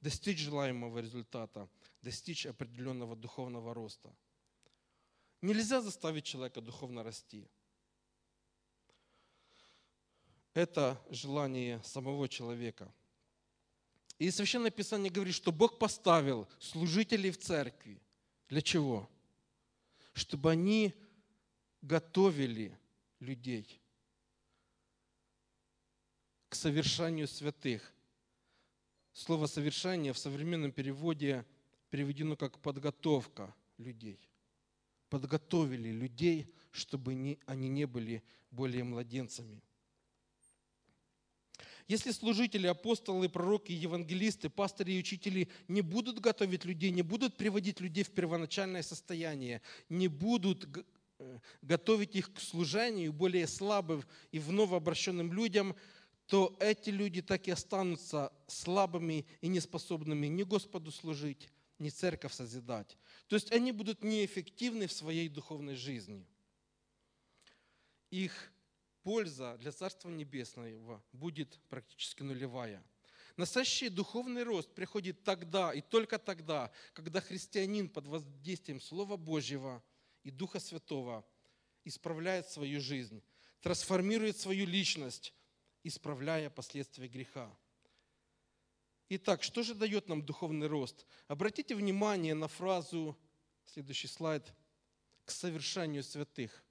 [0.00, 1.68] Достичь желаемого результата,
[2.00, 4.10] достичь определенного духовного роста.
[5.42, 7.46] Нельзя заставить человека духовно расти.
[10.54, 12.90] Это желание самого человека.
[14.18, 18.00] И Священное Писание говорит, что Бог поставил служителей в церкви.
[18.48, 19.08] Для чего?
[20.18, 20.94] чтобы они
[21.80, 22.76] готовили
[23.20, 23.80] людей
[26.48, 27.94] к совершению святых.
[29.12, 31.44] Слово «совершение» в современном переводе
[31.90, 34.18] переведено как «подготовка людей».
[35.08, 39.62] Подготовили людей, чтобы они не были более младенцами.
[41.88, 47.80] Если служители, апостолы, пророки, евангелисты, пастыри и учители не будут готовить людей, не будут приводить
[47.80, 50.68] людей в первоначальное состояние, не будут
[51.18, 55.74] э, готовить их к служению более слабым и вновь обращенным людям,
[56.26, 61.48] то эти люди так и останутся слабыми и неспособными ни Господу служить,
[61.78, 62.98] ни церковь созидать.
[63.28, 66.26] То есть они будут неэффективны в своей духовной жизни.
[68.10, 68.52] Их
[69.08, 72.84] польза для Царства Небесного будет практически нулевая.
[73.38, 79.82] Настоящий духовный рост приходит тогда и только тогда, когда христианин под воздействием Слова Божьего
[80.24, 81.26] и Духа Святого
[81.84, 83.22] исправляет свою жизнь,
[83.62, 85.32] трансформирует свою личность,
[85.84, 87.50] исправляя последствия греха.
[89.08, 91.06] Итак, что же дает нам духовный рост?
[91.28, 93.16] Обратите внимание на фразу,
[93.64, 94.54] следующий слайд,
[95.24, 96.62] к совершению святых.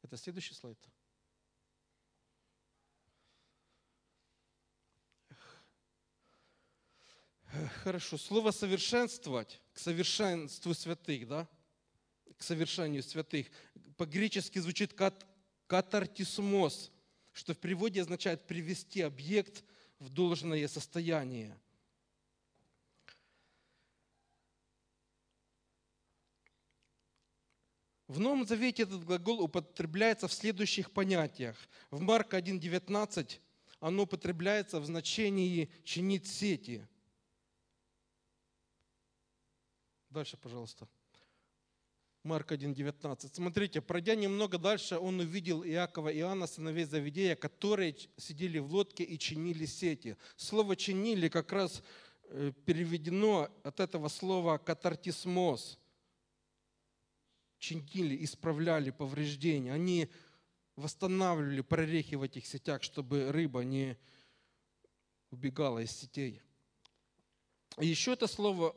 [0.00, 0.78] Это следующий слайд.
[7.82, 8.18] Хорошо.
[8.18, 11.48] Слово совершенствовать к совершенству святых, да?
[12.36, 13.46] К совершению святых.
[13.96, 15.24] По-гречески звучит кат,
[15.66, 16.90] катартисмос,
[17.32, 19.64] что в переводе означает привести объект
[19.98, 21.56] в должное состояние.
[28.08, 31.56] В Новом Завете этот глагол употребляется в следующих понятиях.
[31.90, 33.38] В Марка 1.19
[33.80, 36.86] оно употребляется в значении «чинить сети»,
[40.14, 40.86] Дальше, пожалуйста.
[42.22, 43.34] Марк 1.19.
[43.34, 49.02] Смотрите, пройдя немного дальше, он увидел Иакова и Иоанна, сыновей Завидея, которые сидели в лодке
[49.02, 50.16] и чинили сети.
[50.36, 51.82] Слово «чинили» как раз
[52.26, 55.80] э, переведено от этого слова «катартисмос».
[57.58, 59.72] Чинили, исправляли повреждения.
[59.72, 60.08] Они
[60.76, 63.98] восстанавливали прорехи в этих сетях, чтобы рыба не
[65.32, 66.40] убегала из сетей.
[67.80, 68.76] И еще это слово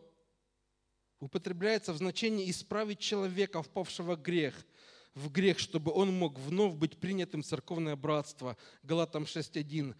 [1.19, 4.56] употребляется в значении исправить человека, впавшего в грех,
[5.13, 8.58] в грех, чтобы он мог вновь быть принятым в церковное братство.
[8.84, 9.95] Галатам 6.1.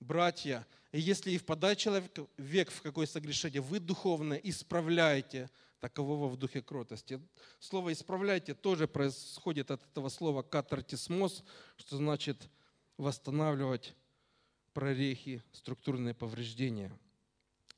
[0.00, 6.62] Братья, если и впадает человек век в какое согрешение, вы духовно исправляете такового в духе
[6.62, 7.20] кротости.
[7.58, 11.42] Слово «исправляйте» тоже происходит от этого слова «катартисмос»,
[11.76, 12.48] что значит
[12.96, 13.94] восстанавливать
[14.72, 16.92] прорехи, структурные повреждения.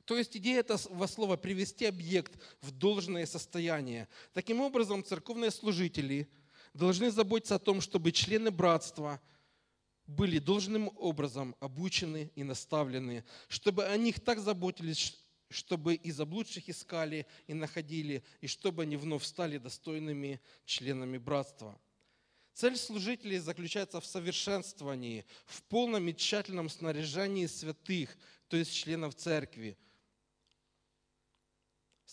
[0.05, 4.07] То есть идея этого слова– привести объект в должное состояние.
[4.33, 6.29] Таким образом, церковные служители
[6.73, 9.19] должны заботиться о том, чтобы члены братства
[10.05, 15.17] были должным образом обучены и наставлены, чтобы о них так заботились,
[15.49, 21.79] чтобы и заблудших искали и находили, и чтобы они вновь стали достойными членами братства.
[22.53, 28.15] Цель служителей заключается в совершенствовании, в полном и тщательном снаряжении святых,
[28.47, 29.77] то есть членов церкви.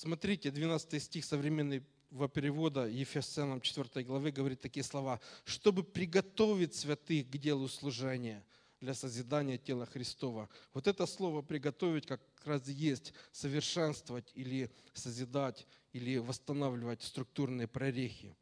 [0.03, 5.21] Смотрите, 12 стих современного перевода Ефесянам 4 главы говорит такие слова.
[5.45, 8.45] «Чтобы приготовить святых к делу служения»
[8.81, 10.49] для созидания тела Христова.
[10.75, 18.35] Вот это слово «приготовить» как раз есть совершенствовать или созидать, или восстанавливать структурные прорехи.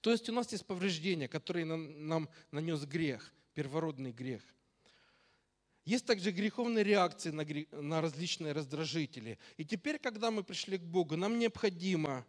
[0.00, 4.42] То есть у нас есть повреждения, которые нам нанес грех, первородный грех.
[5.84, 7.44] Есть также греховные реакции на,
[7.82, 9.38] на различные раздражители.
[9.56, 12.24] И теперь, когда мы пришли к Богу, нам необходимо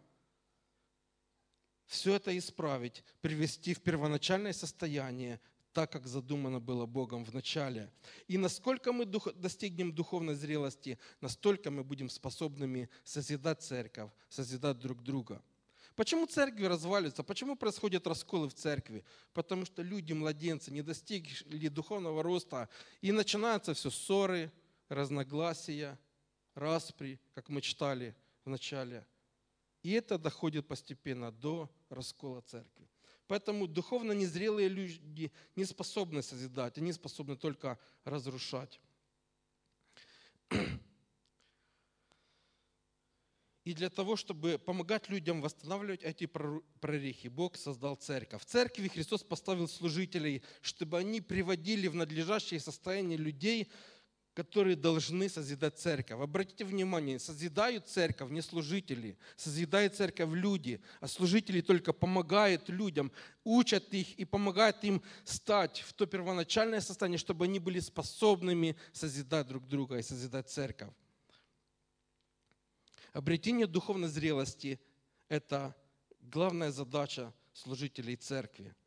[1.86, 5.40] все это исправить, привести в первоначальное состояние,
[5.72, 7.92] так, как задумано было Богом в начале.
[8.28, 15.02] И насколько мы дух, достигнем духовной зрелости, настолько мы будем способными созидать церковь, созидать друг
[15.02, 15.42] друга.
[15.96, 17.22] Почему церкви разваливаются?
[17.22, 19.04] Почему происходят расколы в церкви?
[19.32, 22.68] Потому что люди, младенцы, не достигли духовного роста,
[23.00, 24.50] и начинаются все ссоры,
[24.88, 25.98] разногласия,
[26.54, 29.06] распри, как мы читали в начале.
[29.82, 32.88] И это доходит постепенно до раскола церкви.
[33.26, 38.80] Поэтому духовно незрелые люди не способны созидать, они способны только разрушать.
[43.64, 48.42] И для того, чтобы помогать людям восстанавливать эти прорехи, Бог создал церковь.
[48.42, 53.70] В церкви Христос поставил служителей, чтобы они приводили в надлежащее состояние людей,
[54.34, 56.20] которые должны созидать церковь.
[56.20, 63.12] Обратите внимание, созидают церковь не служители, созидает церковь люди, а служители только помогают людям,
[63.44, 69.46] учат их и помогают им стать в то первоначальное состояние, чтобы они были способными созидать
[69.46, 70.90] друг друга и созидать церковь.
[73.14, 74.78] Обретение духовной зрелости–
[75.28, 75.74] это
[76.20, 78.74] главная задача служителей церкви–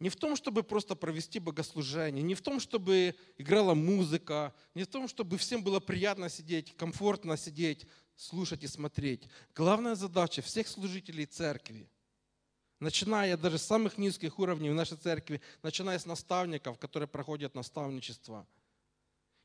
[0.00, 4.86] не в том, чтобы просто провести богослужение, не в том, чтобы играла музыка, не в
[4.86, 9.28] том, чтобы всем было приятно сидеть, комфортно сидеть, слушать и смотреть.
[9.54, 11.86] Главная задача всех служителей церкви,
[12.80, 18.46] начиная даже с самых низких уровней в нашей церкви, начиная с наставников, которые проходят наставничество,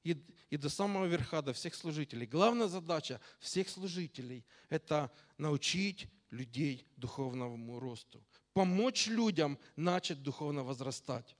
[0.05, 2.25] и, и до самого верха, до всех служителей.
[2.25, 8.23] Главная задача всех служителей– это научить людей духовному росту
[8.55, 11.35] помочь людям начать духовно возрастать.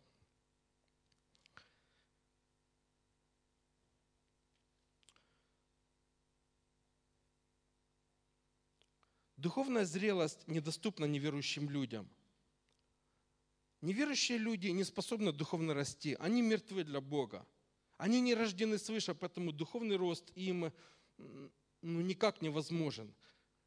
[9.38, 12.10] Духовная зрелость недоступна неверующим людям.
[13.80, 17.48] Неверующие люди не способны духовно расти, они мертвы для Бога.
[17.98, 20.72] Они не рождены свыше, поэтому духовный рост им
[21.18, 23.14] ну, никак невозможен.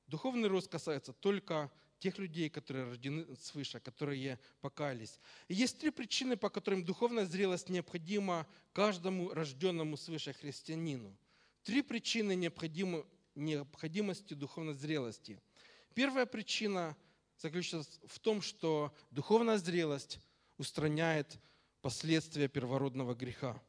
[0.07, 5.19] Духовный рост касается только тех людей, которые рождены свыше, которые покаялись.
[5.49, 11.17] И есть три причины, по которым духовная зрелость необходима каждому рожденному свыше христианину.
[11.63, 12.35] Три причины
[13.35, 15.41] необходимости духовной зрелости.
[15.95, 16.97] Первая причина
[17.37, 20.21] заключается в том, что духовная зрелость
[20.57, 21.39] устраняет
[21.83, 23.61] последствия первородного греха.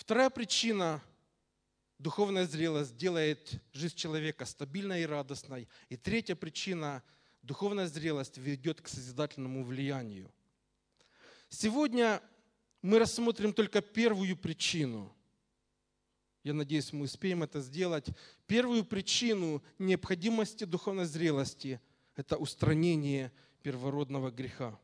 [0.00, 1.02] Вторая причина
[1.98, 5.68] духовная зрелость делает жизнь человека стабильной и радостной.
[5.90, 7.02] И третья причина–
[7.42, 10.32] духовная зрелость ведет к созидательному влиянию.
[11.50, 12.22] Сегодня
[12.80, 15.14] мы рассмотрим только первую причину.
[16.44, 18.06] Я надеюсь, мы успеем это сделать.
[18.46, 21.78] Первую причину необходимости духовной зрелости–
[22.16, 23.30] это устранение
[23.62, 24.80] первородного греха.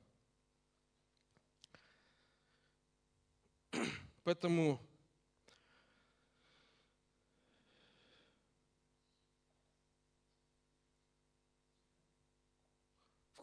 [4.22, 4.85] Поэтому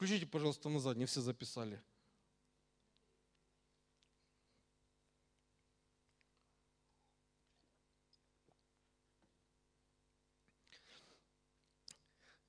[0.04, 1.82] Включите, пожалуйста, назад, не все записали.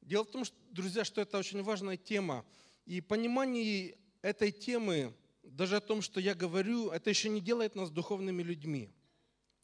[0.00, 2.44] Дело в том, что, друзья, что это очень важная тема.
[2.86, 7.88] И понимание этой темы даже о том, что я говорю, это еще не делает нас
[7.88, 8.90] духовными людьми.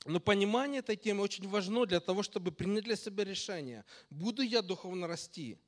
[0.05, 4.63] Но понимание этой темы очень важно для того, чтобы принять для себя решение, буду я
[4.63, 5.59] духовно расти,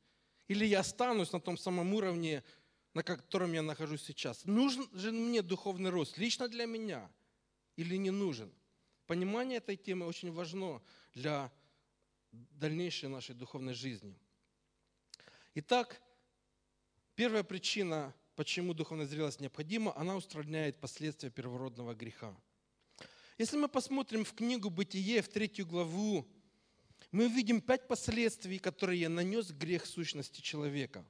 [0.48, 2.42] или я останусь на том самом уровне,
[2.94, 4.44] на котором я нахожусь сейчас.
[4.44, 7.10] Нужен же мне духовный рост лично для меня
[7.76, 8.52] или не нужен?
[9.06, 10.82] Понимание этой темы очень важно
[11.14, 11.50] для
[12.32, 14.16] дальнейшей нашей духовной жизни.
[15.54, 16.00] Итак,
[17.14, 22.34] первая причина, почему духовная зрелость необходима, она устраняет последствия первородного греха.
[23.38, 26.26] Если мы посмотрим в книгу «Бытие», в третью главу,
[27.12, 31.04] мы увидим пять последствий, которые нанес грех сущности человека.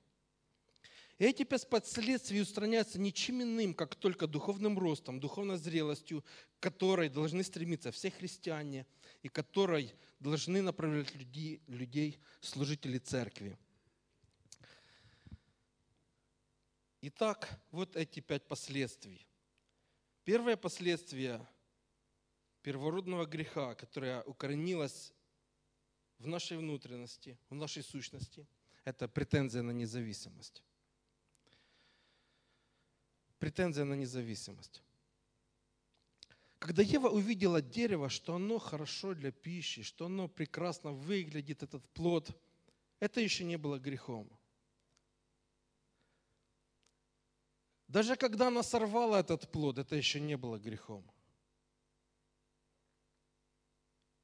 [1.18, 6.24] Эти пять последствий устраняются ничем иным, как только духовным ростом, духовной зрелостью,
[6.58, 8.86] к которой должны стремиться все христиане
[9.22, 13.56] и которой должны направлять людей, людей служители церкви.
[17.02, 19.24] Итак, вот эти пять последствий.
[20.24, 21.46] Первое последствие
[22.62, 25.12] первородного греха, которое укоренилось
[26.22, 28.46] в нашей внутренности, в нашей сущности,
[28.84, 30.62] это претензия на независимость.
[33.40, 34.82] Претензия на независимость.
[36.60, 42.30] Когда Ева увидела дерево, что оно хорошо для пищи, что оно прекрасно выглядит, этот плод,
[43.00, 44.30] это еще не было грехом.
[47.88, 51.04] Даже когда она сорвала этот плод, это еще не было грехом.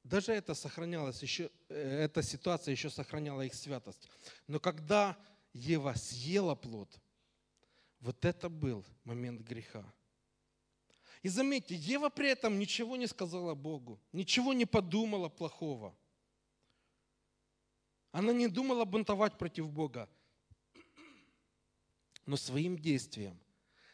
[0.09, 4.09] Даже это сохранялось еще, э, эта ситуация еще сохраняла их святость.
[4.47, 5.15] Но когда
[5.53, 6.99] Ева съела плод,
[7.99, 9.85] вот это был момент греха.
[11.21, 15.95] И заметьте, Ева при этом ничего не сказала Богу, ничего не подумала плохого.
[18.11, 20.09] Она не думала бунтовать против Бога.
[22.25, 23.39] Но своим действием,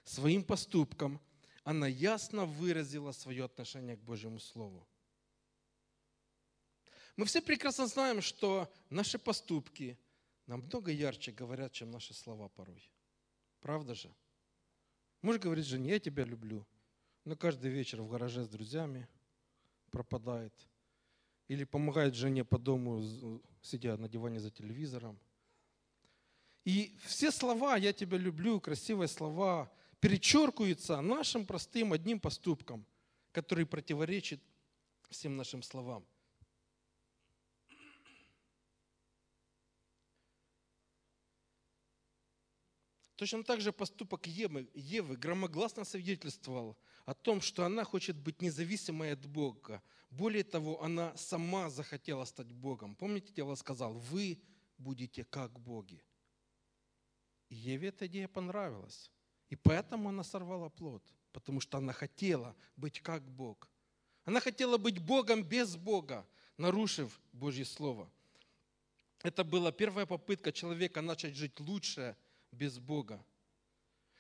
[0.06, 1.20] своим поступком
[1.66, 4.88] она ясно выразила свое отношение к Божьему Слову.
[7.18, 9.98] Мы все прекрасно знаем, что наши поступки
[10.48, 12.92] намного ярче говорят, чем наши слова порой.
[13.62, 14.14] Правда же?
[15.22, 16.68] Муж говорит жене, я тебя люблю,
[17.24, 19.08] но каждый вечер в гараже с друзьями
[19.92, 20.54] пропадает.
[21.48, 25.20] Или помогает жене по дому, сидя на диване за телевизором.
[26.66, 32.86] И все слова «я тебя люблю», красивые слова перечеркиваются нашим простым одним поступком,
[33.32, 34.42] который противоречит
[35.10, 36.06] всем нашим словам.
[43.16, 49.14] Точно так же поступок Евы, Евы громогласно свидетельствовал о том, что она хочет быть независимой
[49.14, 49.82] от Бога.
[50.10, 52.96] Более того, она сама захотела стать Богом.
[52.96, 54.42] Помните, дьявол сказал, вы
[54.78, 56.04] будете как боги.
[57.48, 59.10] И Еве эта идея понравилась.
[59.50, 63.70] И поэтому она сорвала плод, потому что она хотела быть как Бог.
[64.26, 68.12] Она хотела быть Богом без Бога, нарушив Божье Слово.
[69.24, 72.18] Это была первая попытка человека начать жить лучше–
[72.56, 73.24] без Бога.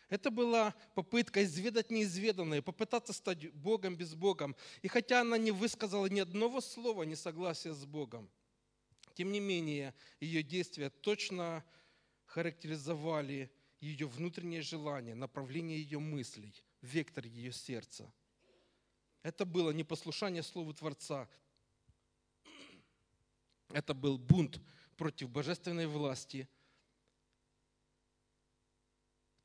[0.09, 4.55] Это была попытка изведать неизведанное, попытаться стать Богом без Богом.
[4.83, 8.29] И хотя она не высказала ни одного слова несогласия с Богом,
[9.15, 11.63] тем не менее ее действия точно
[12.25, 18.11] характеризовали ее внутреннее желание, направление ее мыслей, вектор ее сердца.
[19.23, 21.27] Это было непослушание Слову Творца.
[23.69, 24.61] Это был бунт
[24.97, 26.47] против божественной власти–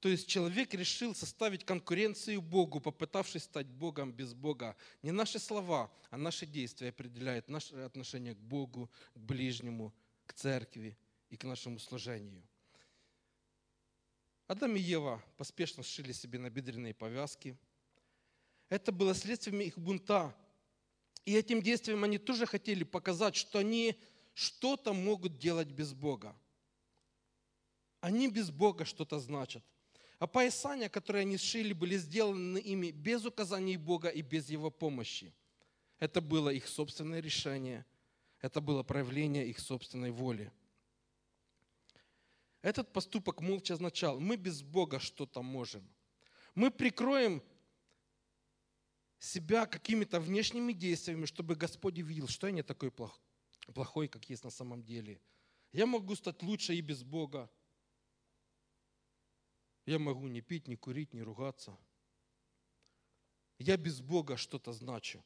[0.00, 4.74] то есть человек решил составить конкуренцию Богу, попытавшись стать Богом без Бога.
[5.02, 9.94] Не наши слова, а наши действия определяют наше отношение к Богу, к ближнему,
[10.24, 10.96] к церкви
[11.28, 12.42] и к нашему служению.
[14.46, 17.58] Адам и Ева поспешно сшили себе набедренные повязки.
[18.70, 20.34] Это было следствием их бунта.
[21.26, 24.00] И этим действием они тоже хотели показать, что они
[24.32, 26.34] что-то могут делать без Бога.
[28.00, 29.62] Они без Бога что-то значат–
[30.20, 35.32] Опоясания, которые они сшили, были сделаны ими без указаний Бога и без Его помощи.
[35.98, 37.86] Это было их собственное решение,
[38.42, 40.52] это было проявление их собственной воли.
[42.60, 45.88] Этот поступок молча означал, мы без Бога что-то можем.
[46.54, 47.42] Мы прикроем
[49.18, 52.92] себя какими-то внешними действиями, чтобы Господь видел, что я не такой
[53.72, 55.18] плохой, как есть на самом деле.
[55.72, 57.50] Я могу стать лучше и без Бога.
[59.86, 61.76] Я могу не пить, не курить, не ругаться.
[63.58, 65.24] Я без Бога что-то значу.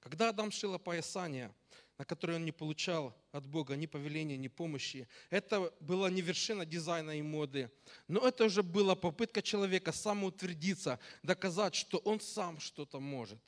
[0.00, 1.52] Когда Адам шил опоясание,
[2.00, 5.06] на которые он не получал от Бога ни повеления, ни помощи.
[5.28, 7.70] Это была не вершина дизайна и моды,
[8.08, 13.38] но это уже была попытка человека самоутвердиться, доказать, что он сам что-то может.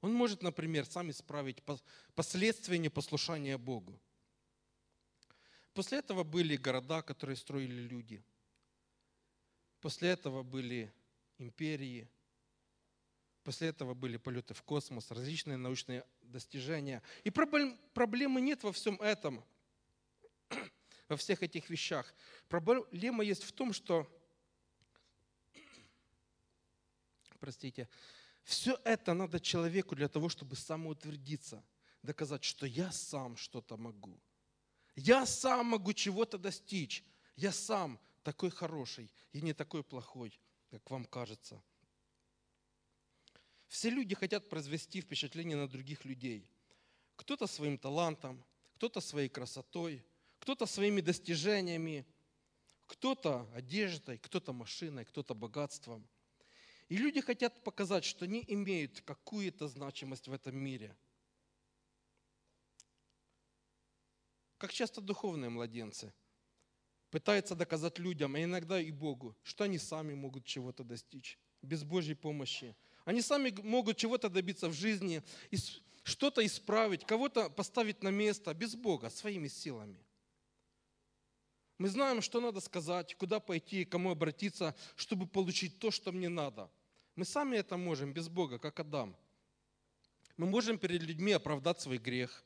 [0.00, 1.62] Он может, например, сам исправить
[2.16, 3.96] последствия непослушания Богу.
[5.80, 8.22] После этого были города, которые строили люди.
[9.80, 10.92] После этого были
[11.38, 12.06] империи,
[13.44, 17.02] После этого были полеты в космос, различные научные достижения.
[17.24, 19.42] И проблемы нет во всем этом,
[21.08, 22.14] во всех этих вещах.
[22.50, 24.06] Проблема есть в том, что,
[27.40, 27.88] простите,
[28.44, 31.64] все это надо человеку для того, чтобы самоутвердиться,
[32.02, 34.20] доказать, что я сам что-то могу.
[34.96, 37.04] Я сам могу чего-то достичь.
[37.36, 40.38] Я сам такой хороший и не такой плохой,
[40.70, 41.62] как вам кажется.
[43.68, 46.46] Все люди хотят произвести впечатление на других людей.
[47.16, 50.04] Кто-то своим талантом, кто-то своей красотой,
[50.40, 52.04] кто-то своими достижениями,
[52.86, 56.04] кто-то одеждой, кто-то машиной, кто-то богатством.
[56.88, 60.96] И люди хотят показать, что они имеют какую-то значимость в этом мире.
[64.60, 66.12] Как часто духовные младенцы
[67.10, 72.14] пытаются доказать людям, а иногда и Богу, что они сами могут чего-то достичь без Божьей
[72.14, 75.22] помощи– они сами могут чего-то добиться в жизни,
[76.02, 80.04] что-то исправить, кого-то поставить на место без Бога, своими силами.
[81.78, 86.70] Мы знаем, что надо сказать, куда пойти, кому обратиться, чтобы получить то, что мне надо.
[87.16, 89.16] Мы сами это можем без Бога, как Адам.
[90.36, 92.44] Мы можем перед людьми оправдать свой грех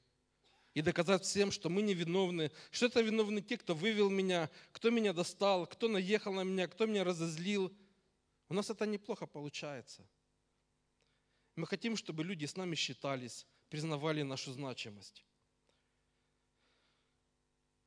[0.74, 4.90] и доказать всем, что мы не виновны, что это виновны те, кто вывел меня, кто
[4.90, 7.72] меня достал, кто наехал на меня, кто меня разозлил.
[8.48, 10.06] У нас это неплохо получается.
[11.54, 15.24] Мы хотим, чтобы люди с нами считались, признавали нашу значимость.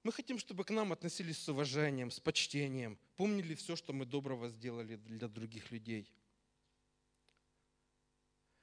[0.04, 4.48] Мы хотим, чтобы к нам относились с уважением, с почтением, помнили все, что мы доброго
[4.48, 6.10] сделали для других людей.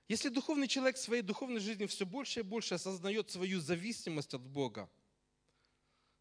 [0.09, 4.43] Если духовный человек в своей духовной жизни все больше и больше осознает свою зависимость от
[4.43, 4.91] Бога,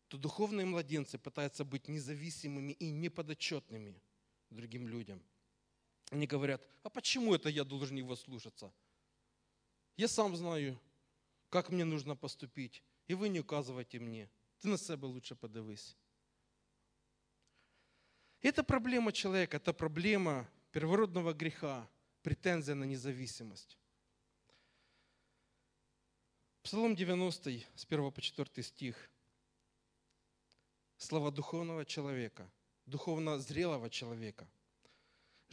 [0.08, 4.02] то духовные младенцы пытаются быть независимыми и неподотчетными
[4.50, 5.22] другим людям–
[6.14, 8.72] они говорят, а почему это я должен его слушаться?
[9.98, 10.80] Я сам знаю,
[11.50, 14.30] как мне нужно поступить, и вы не указывайте мне.
[14.60, 15.98] Ты на себе лучше подивись.
[18.42, 21.90] Это проблема человека, это проблема первородного греха,
[22.24, 23.78] претензия на независимость.
[26.64, 29.12] Псалом 90, с 1 по 4 стих.
[30.98, 32.50] Слова духовного человека,
[32.86, 34.50] духовно зрелого человека–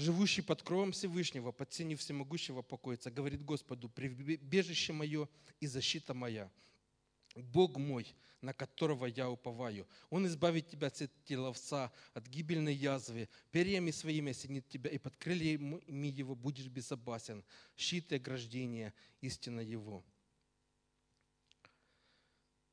[0.00, 5.28] живущий под кровом Всевышнего, под сенью всемогущего покоится, говорит Господу, прибежище мое
[5.60, 6.50] и защита моя.
[7.36, 8.06] Бог мой,
[8.40, 9.86] на которого я уповаю.
[10.10, 13.28] Он избавит тебя от сети ловца, от гибельной язвы.
[13.50, 17.44] Перьями своими осенит тебя, и под крыльями его будешь безопасен.
[17.76, 20.04] Щит и ограждение, истина его.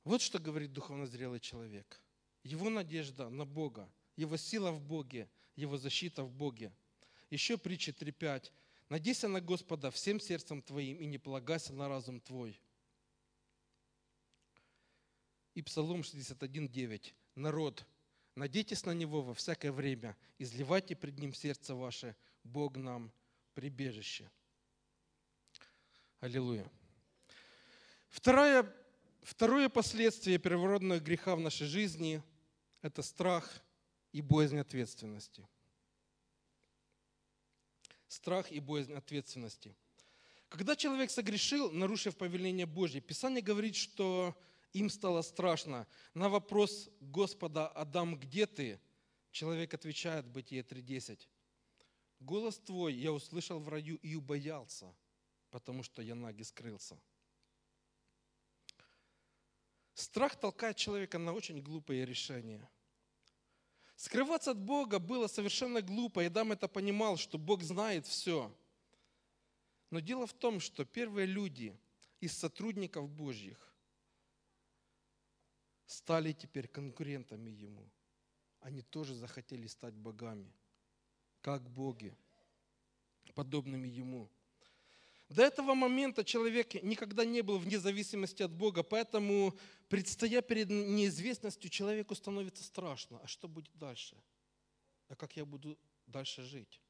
[0.03, 2.01] Вот что говорит духовно зрелый человек.
[2.43, 6.71] Его надежда на Бога, его сила в Боге, его защита в Боге–
[7.29, 8.51] еще притча 3.5.
[8.89, 12.61] «Надейся на Господа всем сердцем твоим и не полагайся на разум твой».
[15.57, 17.15] И Псалом 61.9.
[17.33, 17.83] «Народ,
[18.35, 23.11] надейтесь на Него во всякое время, изливайте пред Ним сердце ваше, Бог нам
[23.55, 24.29] прибежище».
[26.19, 26.63] Аллилуйя.
[28.09, 28.71] Второе,
[29.23, 32.21] второе последствие первородного греха в нашей жизни–
[32.83, 33.63] это страх
[34.11, 35.43] и боязнь ответственности–
[38.07, 39.73] страх и боязнь ответственности.
[40.49, 44.37] Когда человек согрешил, нарушив повеление Божье, Писание говорит, что
[44.77, 45.87] им стало страшно.
[46.13, 48.79] На вопрос Господа, Адам, где ты?
[49.31, 51.27] Человек отвечает, Бытие 3.10.
[52.19, 54.93] Голос твой я услышал в раю и убоялся,
[55.51, 56.99] потому что я наги скрылся.
[59.93, 62.69] Страх толкает человека на очень глупые решения–
[63.97, 68.55] Скрываться от Бога было совершенно глупо, и Адам это понимал, что Бог знает все.
[69.89, 71.75] Но дело в том, что первые люди
[72.19, 73.66] из сотрудников Божьих
[75.87, 77.89] стали теперь конкурентами Ему.
[78.59, 80.53] Они тоже захотели стать богами,
[81.41, 82.15] как боги,
[83.33, 84.29] подобными Ему.
[85.29, 89.57] До этого момента человек никогда не был вне зависимости от Бога, поэтому,
[89.89, 93.19] предстоя перед неизвестностью, человеку становится страшно.
[93.23, 94.15] А что будет дальше?
[95.09, 96.81] А как я буду дальше жить?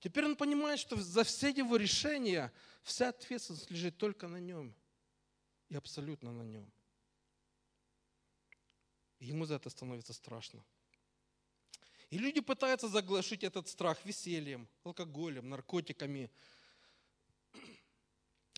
[0.00, 2.52] Теперь он понимает, что за все его решения
[2.82, 4.74] вся ответственность лежит только на нем.
[5.68, 6.70] и абсолютно на нем.
[9.22, 10.64] Ему за это становится страшно.
[12.10, 16.28] И люди пытаются заглушить этот страх весельем, алкоголем, наркотиками.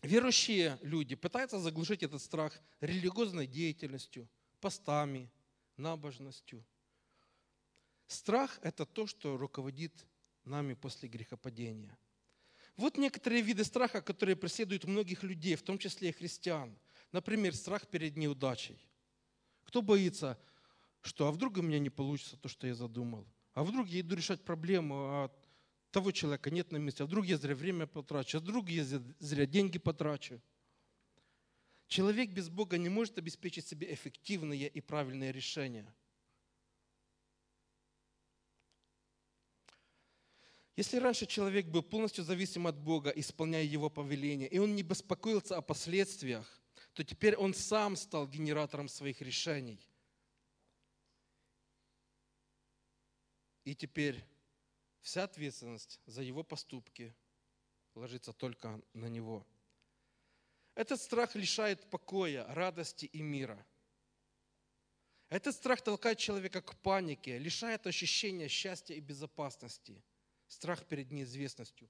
[0.01, 4.27] Верующие люди пытаются заглушить этот страх религиозной деятельностью,
[4.59, 5.31] постами,
[5.77, 6.65] набожностью.
[8.07, 9.93] Страх– это то, что руководит
[10.45, 11.95] нами после грехопадения.
[12.75, 16.75] Вот некоторые виды страха, которые преследуют многих людей, в том числе и христиан.
[17.11, 18.79] Например, страх перед неудачей.
[19.63, 20.39] Кто боится,
[21.05, 23.27] что а вдруг у меня не получится то, что я задумал?
[23.53, 25.31] А вдруг я иду решать проблему, а
[25.91, 29.45] того человека нет на месте, а вдруг я зря время потрачу, а вдруг я зря
[29.45, 30.41] деньги потрачу.
[31.87, 35.93] Человек без Бога не может обеспечить себе эффективные и правильные решения.
[40.75, 45.55] Если раньше человек был полностью зависим от Бога, исполняя Его повеления, и он не беспокоился
[45.55, 46.61] о последствиях,
[46.93, 49.79] то теперь он сам стал генератором своих решений.
[53.65, 54.23] И теперь
[55.01, 57.13] вся ответственность за его поступки
[57.95, 59.45] ложится только на него.
[60.75, 63.65] Этот страх лишает покоя, радости и мира.
[65.29, 70.03] Этот страх толкает человека к панике, лишает ощущения счастья и безопасности.
[70.47, 71.89] Страх перед неизвестностью.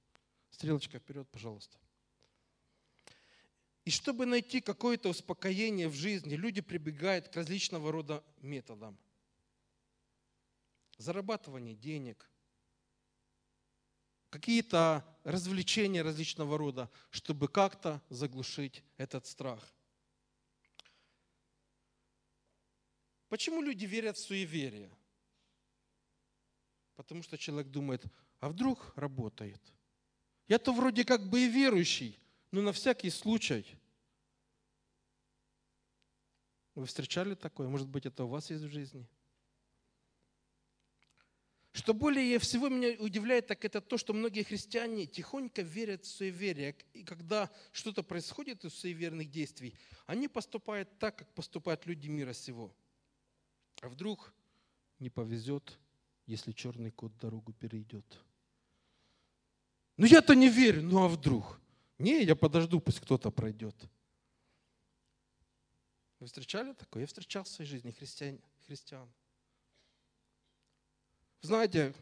[0.51, 1.77] Стрелочка вперед, пожалуйста.
[3.83, 8.97] И чтобы найти какое-то успокоение в жизни, люди прибегают к различного рода методам
[10.97, 12.29] зарабатывание денег,
[14.29, 19.73] какие-то развлечения различного рода, чтобы как-то заглушить этот страх.
[23.29, 24.91] Почему люди верят в суеверие?
[26.95, 28.03] Потому что человек думает,
[28.39, 29.61] а вдруг работает?
[30.47, 32.19] Я-то вроде как бы и верующий,
[32.51, 33.65] но на всякий случай.
[36.75, 37.67] Вы встречали такое?
[37.67, 39.07] Может быть, это у вас есть в жизни?
[41.75, 46.73] Что более всего меня удивляет, так это то, что многие христиане тихонько верят в суеверие.
[46.93, 52.73] И когда что-то происходит из суеверных действий, они поступают так, как поступают люди мира сего.
[53.81, 54.33] А вдруг
[54.99, 55.77] не повезет,
[56.27, 58.05] если черный кот дорогу перейдет.
[59.97, 61.59] Ну я-то не верю, ну а вдруг?
[61.97, 63.75] Не, я подожду, пусть кто-то пройдет.
[66.21, 67.01] Вы встречали такое?
[67.01, 68.39] Я встречал в своей жизни христиан.
[68.65, 69.11] христиан.
[71.45, 71.93] Знаете,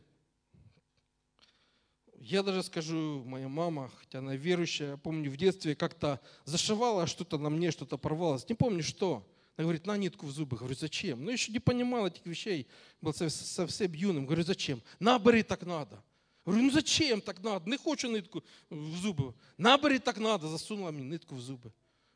[2.18, 7.38] я даже скажу, моя мама, хотя она верующая, я помню, в детстве как-то зашивала что-то
[7.38, 8.48] на мне, что-то порвалось.
[8.48, 9.28] Не помню что.
[9.58, 10.56] Она говорит, на нитку в зубы.
[10.56, 11.26] Говорю, зачем?
[11.26, 12.68] Ну, еще не понимал этих вещей.
[13.02, 14.26] Был совсем юным.
[14.26, 14.82] Говорю, зачем?
[15.02, 16.02] На, бери, так надо.
[16.46, 17.70] Говорю, ну зачем так надо?
[17.70, 19.34] Не хочу нитку в зубы.
[19.58, 20.48] На, бери, так надо.
[20.48, 21.74] Засунула мне нитку в зубы.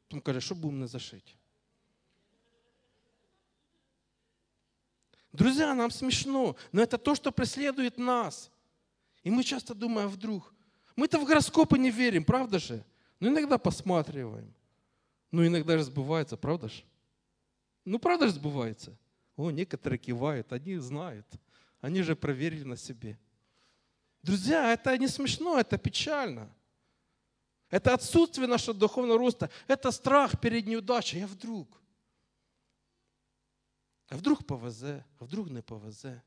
[0.07, 1.35] Потом каже, що будемо не зашить.
[5.31, 8.51] Друзья, нам смешно, но это то, что преследует нас.
[9.23, 10.53] И мы часто думаем, а вдруг?
[10.95, 12.83] Мы-то в гороскопы не верим, правда же?
[13.19, 14.53] Но иногда посматриваем.
[15.31, 16.83] Ну, иногда же сбывается, правда же?
[17.85, 18.97] Ну, правда же сбывается?
[19.35, 21.27] О, некоторые кивают, они знают.
[21.81, 23.19] Они же проверили на себе.
[24.23, 26.49] Друзья, это не смешно, это печально.
[27.69, 29.49] Это отсутствие нашего духовного роста.
[29.67, 31.23] Это страх перед неудачей.
[31.23, 31.67] А вдруг?
[34.09, 36.23] А вдруг повезе, а вдруг не повезе.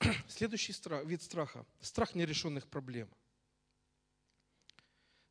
[0.28, 3.08] Следующий страх, вид страха– страх нерешенных проблем.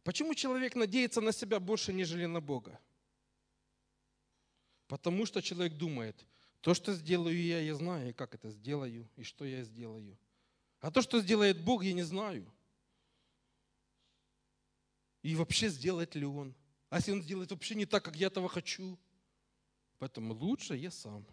[0.03, 2.77] Почему человек надеется на себя больше, нежели на Бога?
[4.87, 6.25] Потому что человек думает,
[6.59, 10.17] то, что сделаю я, я знаю, и как это сделаю, и что я сделаю.
[10.81, 12.51] А то, что сделает Бог, я не знаю–
[15.23, 16.53] и вообще сделает ли он.
[16.89, 18.99] А если он сделает вообще не так, как я этого хочу,
[19.97, 21.25] поэтому лучше я сам.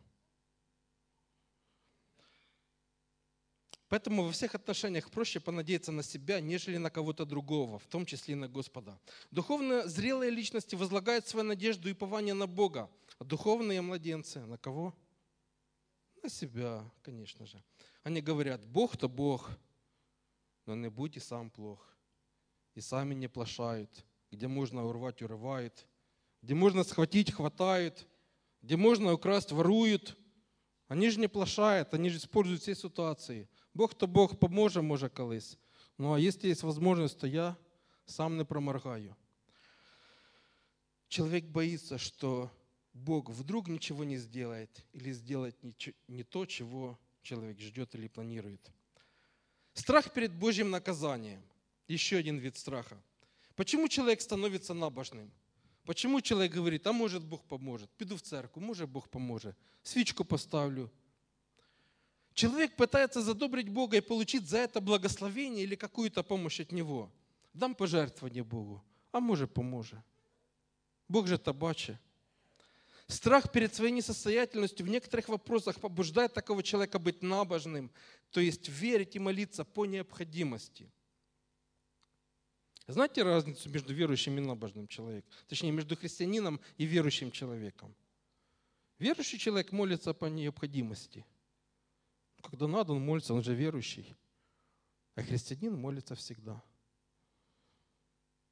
[3.89, 8.33] Поэтому во всех отношениях проще понадеяться на себя, нежели на кого-то другого, в том числе
[8.33, 8.99] и на Господа.
[9.33, 12.89] Духовно зрелые личности возлагают свою надежду и пование на Бога,
[13.19, 14.95] а духовные младенцы на кого?
[16.23, 17.61] На себя, конечно же.
[18.05, 19.51] Они говорят, Бог-то Бог,
[20.67, 21.90] но не будь и сам плох
[22.75, 23.91] и сами не плашают.
[24.31, 25.87] Где можно урвать, урывают.
[26.43, 28.07] Где можно схватить, хватают.
[28.63, 30.17] Где можно украсть, воруют.
[30.89, 33.49] Они же не плашают, они же используют все ситуации.
[33.75, 35.57] Бог-то Бог поможе, може колись.
[35.99, 37.57] Ну а если есть возможность, то я
[38.07, 39.17] сам не проморгаю.
[41.09, 42.51] Человек боится, что
[42.93, 45.57] Бог вдруг ничего не сделает или сделает
[46.09, 48.71] не то, чего человек ждет или планирует.
[49.75, 51.43] Страх перед Божьим наказанием.
[51.93, 52.97] Еще один вид страха.
[53.57, 55.31] Почему человек становится набожным?
[55.85, 57.91] Почему человек говорит, а может Бог поможет?
[57.99, 59.57] Пойду в церковь, может Бог поможет.
[59.83, 60.91] Свечку поставлю.
[62.35, 67.11] Человек пытается задобрить Бога и получить за это благословение или какую-то помощь от Него.
[67.53, 69.99] Дам пожертвование Богу, а может поможет.
[71.09, 71.99] Бог же табаче.
[73.09, 77.91] Страх перед своей несостоятельностью в некоторых вопросах побуждает такого человека быть набожным,
[78.31, 80.89] то есть верить и молиться по необходимости.
[82.93, 85.31] Знаете разницу между верующим и набожным человеком?
[85.47, 87.95] Точнее, между христианином и верующим человеком.
[88.99, 91.25] Верующий человек молится по необходимости.
[92.43, 94.17] Когда надо, он молится, он же верующий.
[95.15, 96.63] А христианин молится всегда.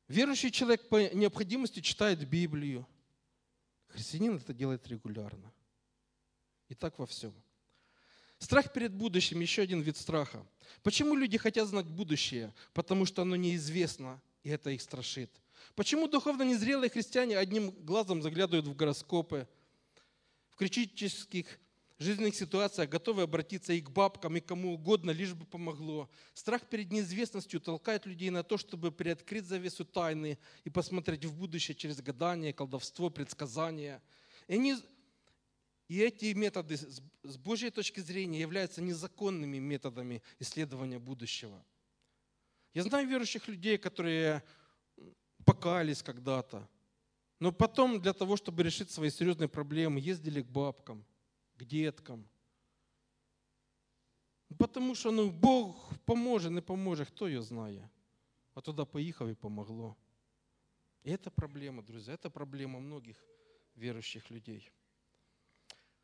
[0.06, 2.86] Верующий человек по необходимости читает Библию.
[3.88, 5.52] Христианин это делает регулярно.
[6.68, 7.34] И так во всем.
[8.38, 10.46] Страх перед будущим– еще один вид страха.
[10.82, 12.54] Почему люди хотят знать будущее?
[12.72, 15.30] Потому что оно неизвестно, и это их страшит.
[15.74, 19.46] Почему духовно незрелые христиане одним глазом заглядывают в гороскопы,
[20.48, 21.60] в критических
[21.98, 26.08] жизненных ситуациях готовы обратиться и к бабкам, и кому угодно, лишь бы помогло.
[26.32, 31.74] Страх перед неизвестностью толкает людей на то, чтобы приоткрыть завесу тайны и посмотреть в будущее
[31.74, 34.00] через гадание, колдовство, предсказания.
[34.46, 34.76] И, они,
[35.88, 41.62] и эти методы с Божьей точки зрения являются незаконными методами исследования будущего.
[42.73, 44.43] Я знаю верующих людей, которые
[45.45, 46.67] покались когда-то,
[47.39, 51.13] но потом для того, чтобы решить свои серьезные проблемы, ездили к бабкам –
[51.57, 52.27] к деткам.
[54.57, 57.89] Потому что ну, Бог поможе, не поможе, хто його знає.
[58.53, 59.95] А туди поїхав і помогло.
[61.05, 63.17] И это проблема, друзья, это проблема многих
[63.75, 64.71] верующих людей.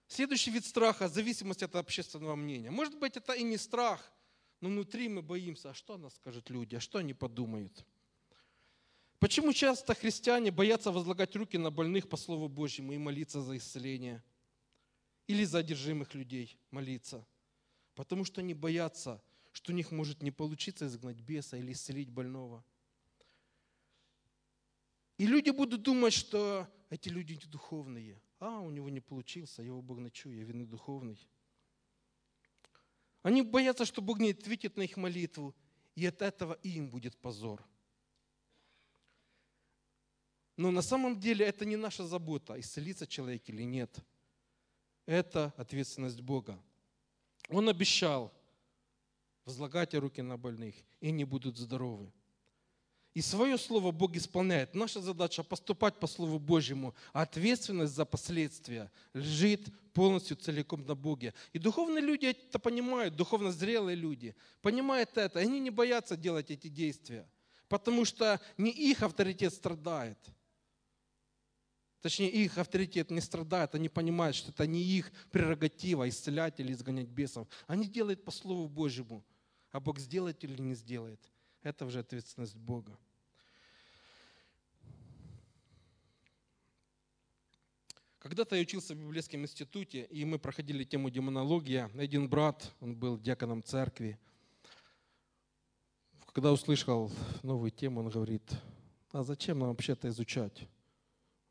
[0.07, 2.71] Следующий вид страха – зависимость от общественного мнения.
[2.71, 4.11] Может быть, это и не страх,
[4.60, 7.84] но внутри мы боимся, а что нас скажут люди, а что они подумают.
[9.18, 14.22] Почему часто христиане боятся возлагать руки на больных по Слову Божьему и молиться за исцеление–
[15.26, 17.26] или за одержимых людей молиться.
[17.94, 22.64] Потому что они боятся, что у них может не получиться изгнать беса или исцелить больного.
[25.16, 28.20] И люди будут думать, что эти люди не духовные.
[28.40, 31.18] А, у него не получился, его Бог ночует, я вины духовный.
[33.24, 35.52] Они боятся, что Бог не ответит на их молитву,
[35.96, 37.60] и от этого им будет позор.
[40.56, 43.98] Но на самом деле это не наша забота, исцелится человек или нет–
[45.06, 46.58] это ответственность Бога.
[47.48, 48.32] Он обещал,
[49.44, 52.10] возлагайте руки на больных, и они будут здоровы.
[53.14, 54.74] И свое слово Бог исполняет.
[54.74, 61.32] Наша задача поступать по Слову Божьему, а ответственность за последствия лежит полностью целиком на Боге.
[61.52, 65.38] И духовные люди это понимают, духовно зрелые люди понимают это.
[65.38, 67.28] Они не боятся делать эти действия,
[67.68, 70.18] потому что не их авторитет страдает–
[72.04, 77.08] Точнее, их авторитет не страдает, они понимают, что это не их прерогатива исцелять или изгонять
[77.08, 77.48] бесов.
[77.66, 79.24] Они делают по Слову Божьему.
[79.70, 81.18] А Бог сделает или не сделает,
[81.62, 82.98] это уже ответственность Бога.
[88.24, 91.90] Когда-то я учился в библейском институте, и мы проходили тему демонология.
[91.94, 94.18] Один брат, он был диаконом церкви.
[96.32, 97.12] Когда услышал
[97.42, 98.50] новую тему, он говорит,
[99.12, 100.66] а зачем нам вообще это изучать?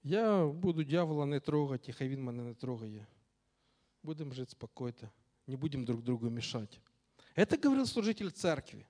[0.02, 3.06] Я буду дьявола не трогати, хай він мене не трогає.
[4.02, 5.12] Будем жить спокойно,
[5.46, 6.80] не будем друг другу мешать.
[7.36, 8.88] Это говорил служитель церкви.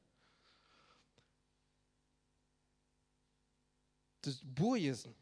[4.22, 5.14] То есть боязнь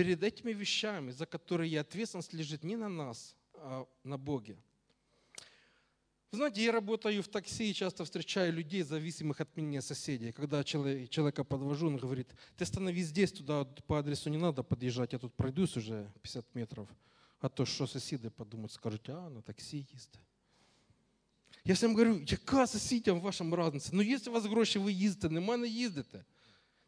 [0.00, 4.56] перед этими вещами, за которые ответственность лежит не на нас, а на Боге.
[6.32, 10.32] Вы знаете, я работаю в такси и часто встречаю людей, зависимых от меня соседей.
[10.32, 15.18] Когда человека подвожу, он говорит, ты становись здесь, туда по адресу не надо подъезжать, я
[15.18, 16.88] тут пройдусь уже 50 метров.
[17.40, 20.20] А то що сусіди подумають, скажуть, а на таксі їздить.
[21.64, 23.90] Я всім говорю, яка сусідям в вашому разниці?
[23.92, 26.24] Ну, якщо у вас гроші, ви їздите, нема, не їздите.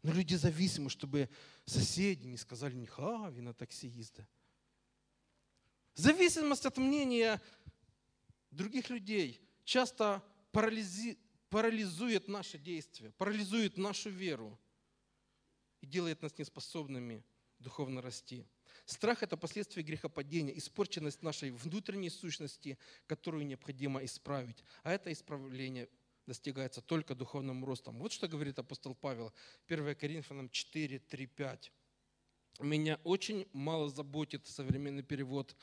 [0.02, 1.28] Но люди зависимы, чтобы
[1.64, 4.26] соседи не сказали, них, а, він на таксі їздить.
[5.94, 7.40] Зависимость от мнения
[8.50, 10.22] других людей часто
[10.52, 11.18] парализи,
[11.50, 14.58] парализует наши действия, парализует нашу веру
[15.80, 17.24] и делает нас неспособными
[17.58, 18.46] духовно расти.
[18.84, 24.64] Страх – это последствие грехопадения, испорченность нашей внутренней сущности, которую необходимо исправить.
[24.82, 25.88] А это исправление
[26.25, 27.99] достигается только духовным ростом.
[27.99, 29.33] Вот что говорит апостол Павел,
[29.67, 31.71] 1 Коринфянам 4, 3, 5.
[32.59, 35.55] Меня очень мало заботит современный перевод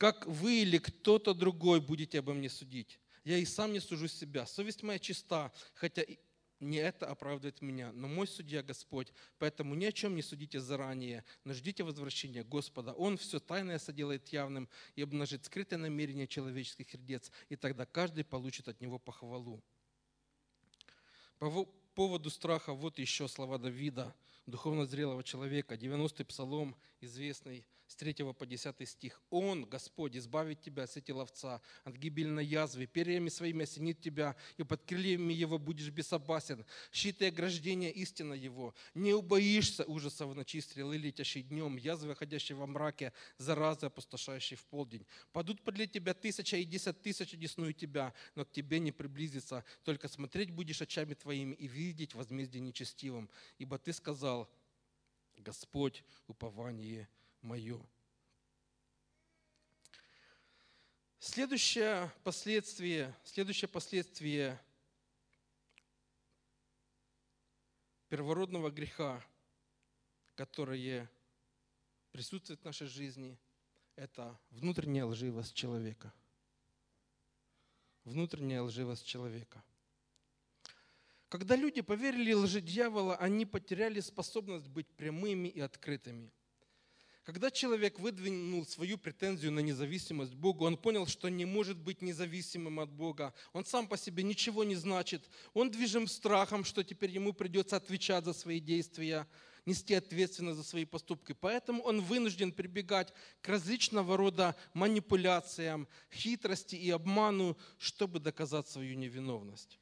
[0.00, 2.98] как вы или кто-то другой будете обо мне судить.
[3.22, 4.46] Я и сам не сужу себя.
[4.46, 6.02] Совесть моя чиста, хотя
[6.60, 9.12] не это оправдывает меня, но мой судья Господь.
[9.38, 12.92] Поэтому ни о чем не судите заранее, но ждите возвращения Господа.
[12.92, 18.68] Он все тайное соделает явным и обнажит скрытое намерение человеческих сердец, и тогда каждый получит
[18.68, 19.62] от него похвалу.
[21.38, 24.14] По поводу страха вот еще слова Давида,
[24.46, 29.20] духовно зрелого человека, 90-й псалом, известный– с 3 по 10 стих.
[29.30, 34.62] «Он, Господь, избавит тебя с эти ловца, от гибельной язвы, перьями своими осенит тебя, и
[34.62, 36.64] под крыльями его будешь безопасен.
[36.92, 38.76] Щит и ограждение истина его.
[38.94, 44.64] Не убоишься ужаса в ночи, стрелы, летящей днем, язвы, ходящей во мраке, заразы, опустошающей в
[44.66, 45.04] полдень.
[45.32, 49.64] Падут подле тебя тысяча и десять тысяч одесную тебя, но к тебе не приблизится.
[49.82, 53.28] Только смотреть будешь очами твоими и видеть возмездие нечестивым.
[53.58, 54.48] Ибо ты сказал,
[55.36, 57.08] Господь, упование
[57.42, 57.80] мое.
[61.18, 64.58] Следующее последствие, следующее последствие
[68.08, 69.22] первородного греха,
[70.34, 71.10] которое
[72.10, 73.38] присутствует в нашей жизни,
[73.96, 76.12] это внутренняя лживость человека.
[78.04, 79.62] Внутренняя лживость человека.
[81.28, 86.32] Когда люди поверили лжи дьявола, они потеряли способность быть прямыми и открытыми–
[87.24, 92.80] когда человек выдвинул свою претензию на независимость Богу, он понял, что не может быть независимым
[92.80, 93.34] от Бога.
[93.52, 95.28] Он сам по себе ничего не значит.
[95.52, 99.28] Он движим страхом, что теперь ему придется отвечать за свои действия,
[99.66, 101.32] нести ответственность за свои поступки.
[101.32, 103.12] Поэтому он вынужден прибегать
[103.42, 109.78] к различного рода манипуляциям, хитрости и обману, чтобы доказать свою невиновность.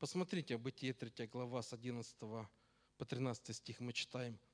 [0.00, 4.40] Посмотрите, Бытие 3 глава с 11 по 13 стих мы читаем–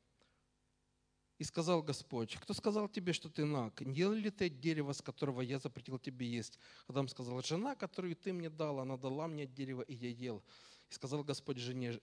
[1.42, 3.80] и сказал Господь, кто сказал тебе, что ты наг?
[3.80, 6.56] Не ел ли ты дерево, с которого я запретил тебе есть?
[6.86, 10.40] Адам сказал, жена, которую ты мне дал, она дала мне дерево, и я ел.
[10.88, 11.98] И сказал Господь жене,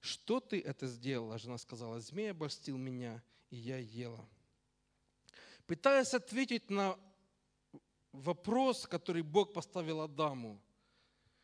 [0.00, 1.38] что ты это сделала?
[1.38, 4.28] Жена сказала, змея обольстил меня, и я ела.
[5.68, 6.98] Пытаясь ответить на
[8.10, 10.60] вопрос, который Бог поставил Адаму,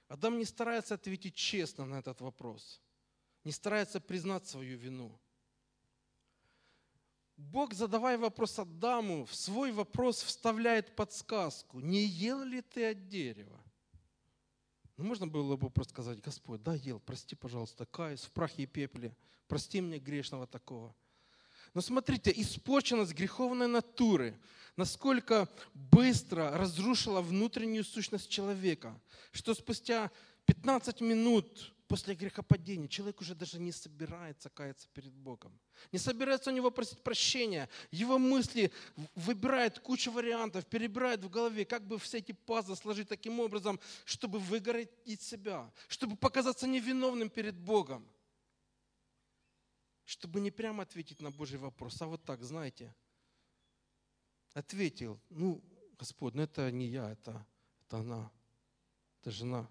[0.08, 2.82] Адам не старается ответить честно на этот вопрос,
[3.44, 5.16] не старается признать свою вину–
[7.36, 11.80] Бог, задавая вопрос Адаму, в свой вопрос вставляет подсказку.
[11.80, 13.60] Не ел ли ты от дерева?
[14.96, 18.66] Ну, можно было бы просто сказать, Господь, да, ел, прости, пожалуйста, каюсь в прахе и
[18.66, 19.14] пепле,
[19.46, 20.94] прости мне грешного такого.
[21.74, 24.38] Но смотрите, испорченность греховной натуры,
[24.76, 28.98] насколько быстро разрушила внутреннюю сущность человека,
[29.32, 30.10] что спустя
[30.46, 35.58] 15 минут после грехопадения человек уже даже не собирается каяться перед Богом.
[35.92, 37.68] Не собирается у него просить прощения.
[37.90, 38.72] Его мысли
[39.14, 44.38] выбирают кучу вариантов, перебирают в голове, как бы все эти пазлы сложить таким образом, чтобы
[44.38, 48.06] выгородить себя, чтобы показаться невиновным перед Богом.
[50.04, 52.94] Чтобы не прямо ответить на Божий вопрос, а вот так, знаете,
[54.54, 55.62] ответил, ну,
[55.98, 57.44] Господь, ну это не я, это,
[57.82, 58.30] это она,
[59.20, 59.68] это жена.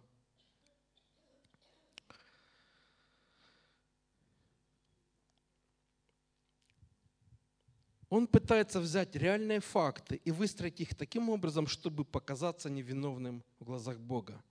[8.15, 13.99] Он пытается взять реальные факты и выстроить их таким образом, чтобы показаться невиновным в глазах
[13.99, 14.41] Бога.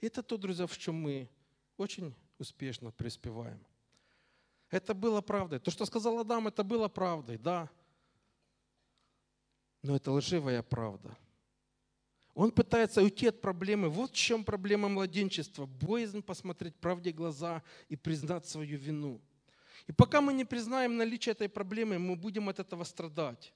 [0.00, 1.28] И это то, друзья, в чем мы
[1.76, 3.58] очень успешно преуспеваем.
[4.70, 5.58] Это было правдой.
[5.58, 7.68] То, что сказал Адам, это было правдой, да.
[9.82, 11.18] Но это лживая правда.
[12.34, 13.88] Он пытается уйти от проблемы.
[13.88, 15.66] Вот в чем проблема младенчества.
[15.66, 19.20] Боязнь посмотреть правде глаза и признать свою вину.
[19.88, 23.54] И пока мы не признаем наличие этой проблемы, мы будем от этого страдать.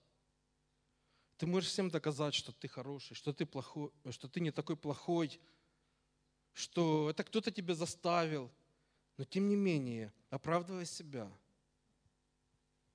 [1.36, 5.38] Ты можешь всем доказать, что ты хороший, что ты, плохой, что ты не такой плохой,
[6.54, 8.50] что это кто-то тебя заставил.
[9.18, 11.30] Но тем не менее, оправдывая себя,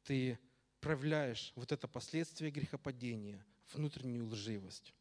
[0.03, 0.39] ты
[0.79, 4.95] проявляешь вот это последствие грехопадения, внутреннюю лживость.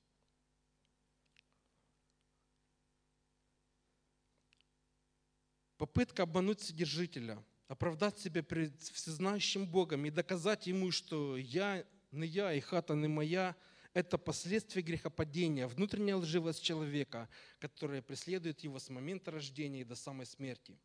[5.79, 12.53] Попытка обмануть содержителя– оправдать себя перед всезнающим Богом и доказать Ему, что я не я
[12.53, 13.57] и хата не моя,
[13.93, 20.27] это последствия грехопадения, внутренняя лживость человека, которая преследует его с момента рождения и до самой
[20.27, 20.79] смерти.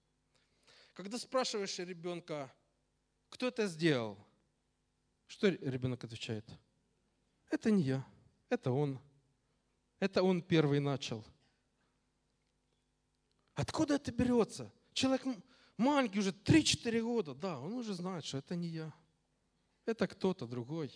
[0.94, 2.52] Когда спрашиваешь ребенка,
[3.30, 4.18] кто это сделал,
[5.28, 6.46] что ребенок отвечает?
[7.50, 8.08] Это не я,
[8.50, 9.00] это он.
[10.00, 11.24] Это он первый начал.
[13.54, 14.72] Откуда это берется?
[14.94, 15.26] Человек
[15.82, 18.94] Маленький уже 3-4 года, да, он уже знает, что это не я.
[19.88, 20.92] Это кто-то другой.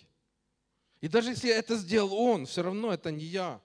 [1.01, 3.59] И даже если это сделал он, все равно это не я.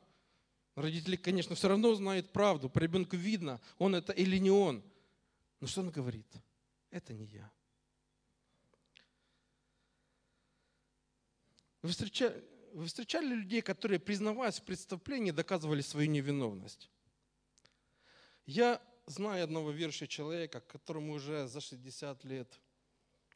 [0.75, 2.71] Родители, конечно, все равно знают правду.
[2.71, 4.83] По ребенку видно, он это или не он.
[5.61, 6.27] Но что он говорит?
[6.91, 7.51] Это не я.
[11.83, 12.43] Вы встречали,
[12.73, 16.89] вы встречали людей, которые, признаваясь в преступлении, доказывали свою невиновность?
[18.47, 18.81] Я
[19.11, 22.61] знаю одного верующего человека, которому уже за 60 лет,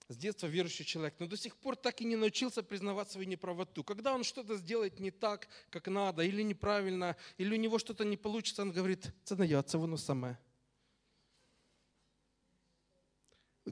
[0.08, 3.82] с детства верующий человек, но до сих пор так и не научился признавать свою неправоту.
[3.82, 8.16] Когда он что-то сделает не так, как надо, или неправильно, или у него что-то не
[8.16, 10.36] получится, он говорит, це не я, це воно саме.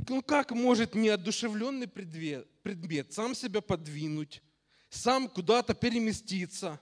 [0.09, 4.43] Ну как может неодушевленный предмет, предмет сам себя подвинуть,
[4.89, 6.81] сам куда-то переместиться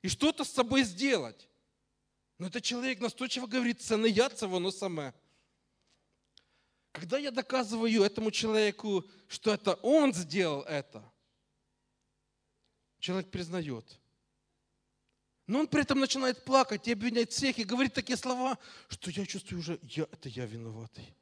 [0.00, 1.48] и что-то с собой сделать?
[2.38, 5.12] Но этот человек настойчиво говорит, це не я, це воно саме.
[6.92, 11.02] Когда я доказываю этому человеку, что это он сделал это,
[12.98, 13.98] человек признает.
[15.46, 18.58] Но он при этом начинает плакать и обвинять всех, и говорит такие слова,
[18.88, 21.14] что я чувствую уже, я, это я виноватый.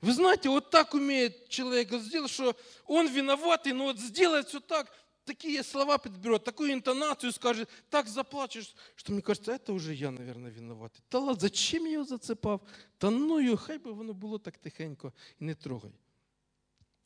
[0.00, 4.92] Вы знаете, вот так умеет человек сделать, что он виноватый, но вот сделает все так,
[5.24, 10.50] такие слова подберет, такую интонацию скажет, так заплачешь, что мне кажется, это уже я, наверное,
[10.50, 11.02] виноватый.
[11.08, 12.60] Та ладно, зачем я його зацепав?
[12.98, 15.92] Та ну його, хай би воно було так тихенько і не трогай.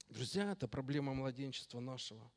[0.08, 2.30] Друзья, это проблема младенчества нашего.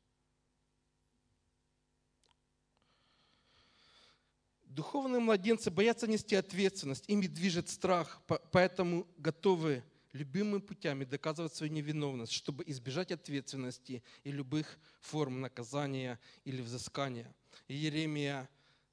[4.64, 8.22] Духовные младенцы боятся нести ответственность, ими движет страх,
[8.52, 16.60] поэтому готовы любимыми путями доказывать свою невиновность, чтобы избежать ответственности и любых форм наказания или
[16.60, 17.34] взыскания.
[17.68, 18.48] И Еремия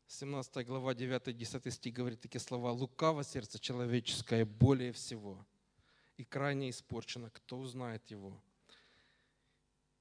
[0.08, 2.72] 17 глава 9-10 стих говорит такие слова.
[2.72, 5.46] «Лукаво сердце человеческое более всего,
[6.18, 8.42] и крайне испорчено, кто узнает его?»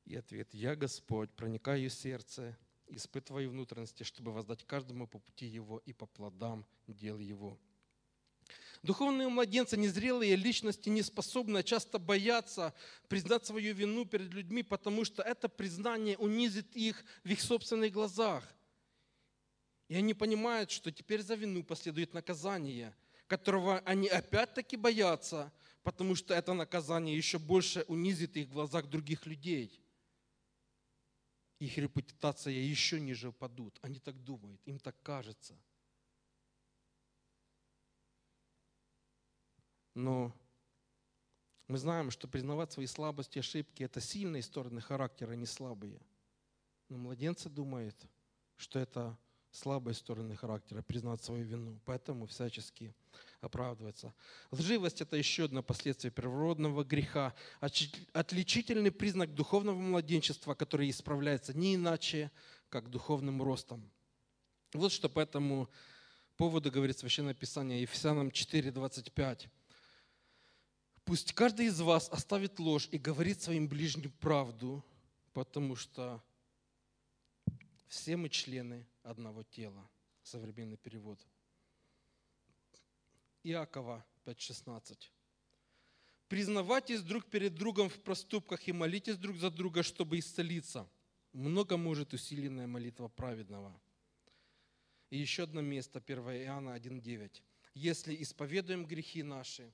[0.04, 2.56] И ответ «Я, Господь, проникаю в сердце,
[2.86, 7.58] испытываю внутренности, чтобы воздать каждому по пути его и по плодам дел его».
[8.82, 12.74] Духовные младенцы, незрелые личности, не способны, а часто боятся
[13.08, 18.44] признать свою вину перед людьми, потому что это признание унизит их в их собственных глазах.
[19.88, 22.94] И они понимают, что теперь за вину последует наказание,
[23.26, 25.52] которого они опять-таки боятся,
[25.82, 29.82] потому что это наказание еще больше унизит их в глазах других людей.
[31.58, 33.78] Их репутация еще ниже упадут.
[33.82, 35.58] Они так думают, им так кажется–
[39.98, 40.32] Но
[41.66, 46.00] мы знаем, что признавать свои слабости, ошибки– это сильные стороны характера, не слабые.
[46.88, 47.96] Но младенцы думают,
[48.56, 49.18] что это
[49.50, 51.80] слабые стороны характера, признать свою вину.
[51.84, 52.94] Поэтому всячески
[53.40, 54.14] оправдывается.
[54.52, 57.34] Лживость– это еще одно последствие первородного греха,
[58.12, 62.30] отличительный признак духовного младенчества, который исправляется не иначе,
[62.68, 63.90] как духовным ростом.
[64.72, 65.68] Вот что по этому
[66.36, 69.48] поводу говорит Священное Писание Ефесянам 4:25.
[71.08, 74.84] Пусть каждый из вас оставит ложь и говорит своим ближним правду,
[75.32, 76.22] потому что
[77.86, 79.88] все мы члены одного тела.
[80.22, 81.18] Современный перевод.
[83.42, 84.98] Иакова 5.16.
[86.28, 90.86] Признавайтесь друг перед другом в проступках и молитесь друг за друга, чтобы исцелиться.
[91.32, 93.80] Много может усиленная молитва праведного.
[95.08, 97.40] И еще одно место, 1 Иоанна 1.9.
[97.72, 99.72] Если исповедуем грехи наши,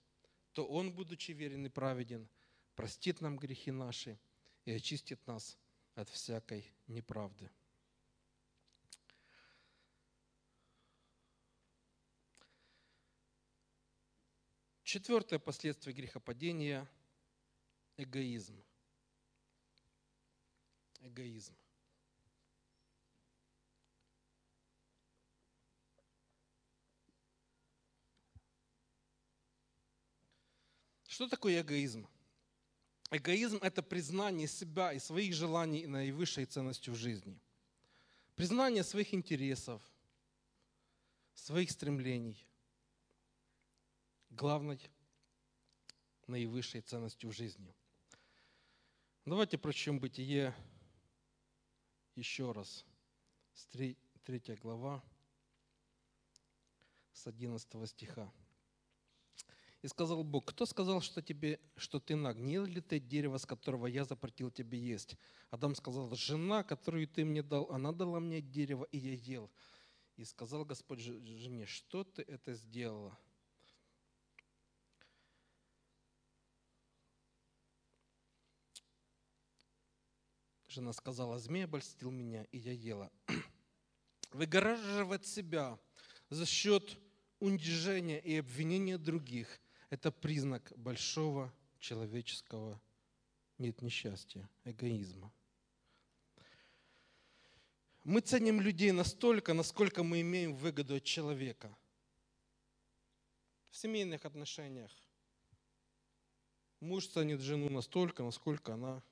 [0.54, 2.28] то Он, будучи верен и праведен,
[2.76, 4.18] простит нам грехи наши
[4.64, 5.58] и очистит нас
[5.94, 7.50] от всякой неправды.
[14.84, 16.88] Четвертое последствие грехопадения–
[17.96, 18.62] эгоизм.
[21.00, 21.56] Эгоизм.
[31.14, 32.08] Что такое эгоизм?
[33.12, 37.40] Эгоизм– это признание себя и своих желаний наивысшей ценностью в жизни.
[38.34, 39.80] Признание своих интересов,
[41.32, 42.44] своих стремлений.
[44.30, 44.80] Главной
[46.26, 47.72] наивысшей ценностью в жизни.
[49.24, 50.52] Давайте прочтем Бытие
[52.16, 52.84] еще раз.
[53.70, 53.96] 3
[54.60, 55.00] глава,
[57.12, 58.32] с 11 стиха.
[59.84, 63.86] И сказал Бог, кто сказал, что, тебе, что ты нагнил ли ты дерево, с которого
[63.86, 65.14] я запретил тебе есть?
[65.50, 69.50] Адам сказал, жена, которую ты мне дал, она дала мне дерево, и я ел.
[70.16, 73.18] И сказал Господь жене, что ты это сделала?
[80.68, 83.12] Жена сказала, змея обольстил меня, и я ела.
[84.32, 85.78] Выгораживать себя
[86.30, 86.98] за счет
[87.38, 89.60] унижения и обвинения других–
[89.90, 92.80] это признак большого человеческого
[93.58, 95.32] нет несчастья, эгоизма.
[98.04, 101.74] Мы ценим людей настолько, насколько мы имеем выгоду от человека.
[103.70, 104.92] В семейных отношениях
[106.80, 109.02] муж ценит жену настолько, насколько она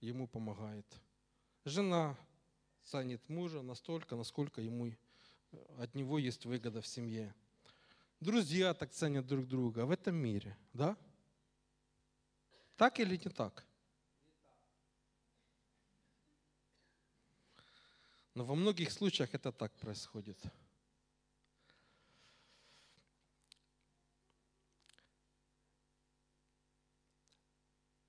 [0.00, 0.86] ему помогает.
[1.64, 2.16] Жена
[2.84, 4.92] ценит мужа настолько, насколько ему,
[5.78, 7.34] от него есть выгода в семье.
[8.20, 10.94] Друзья так ценят друг друга в этом мире, да?
[12.76, 13.66] Так или не так?
[18.34, 20.38] Но во многих случаях это так происходит.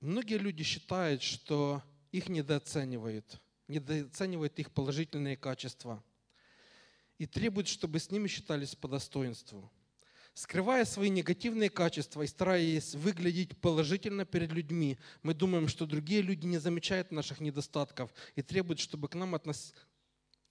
[0.01, 1.81] Многие люди считают, что
[2.11, 6.03] их недооценивают, недооценивают их положительные качества
[7.17, 9.71] и требуют, чтобы с ними считались по достоинству.
[10.33, 16.45] Скрывая свои негативные качества и стараясь выглядеть положительно перед людьми, мы думаем, что другие люди
[16.45, 19.73] не замечают наших недостатков и требуют, чтобы к нам относ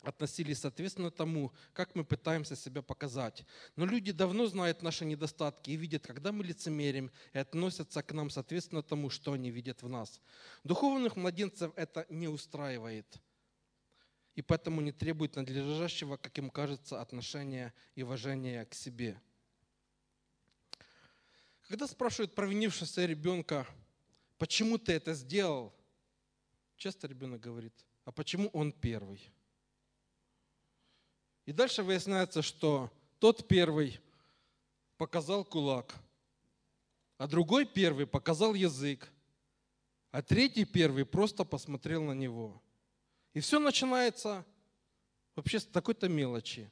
[0.03, 3.45] относились соответственно тому, как мы пытаемся себя показать.
[3.77, 8.31] Но люди давно знают наши недостатки и видят, когда мы лицемерим, и относятся к нам
[8.31, 10.21] соответственно тому, что они видят в нас.
[10.65, 13.07] Духовных младенцев это не устраивает.
[14.37, 19.21] И поэтому не требует надлежащего, как им кажется, отношения и уважения к себе.
[21.71, 23.65] Когда спрашивают провинившегося ребенка,
[24.39, 25.73] почему ты это сделал,
[26.77, 27.73] часто ребенок говорит,
[28.05, 29.31] а почему он первый?
[31.47, 32.91] И дальше выясняется, что
[33.21, 34.01] тот первый
[34.97, 35.95] показал кулак,
[37.19, 39.09] а другой первый показал язык,
[40.11, 42.61] а третий первый просто посмотрел на него.
[43.33, 44.45] И все начинается
[45.37, 46.69] вообще с такой-то мелочи.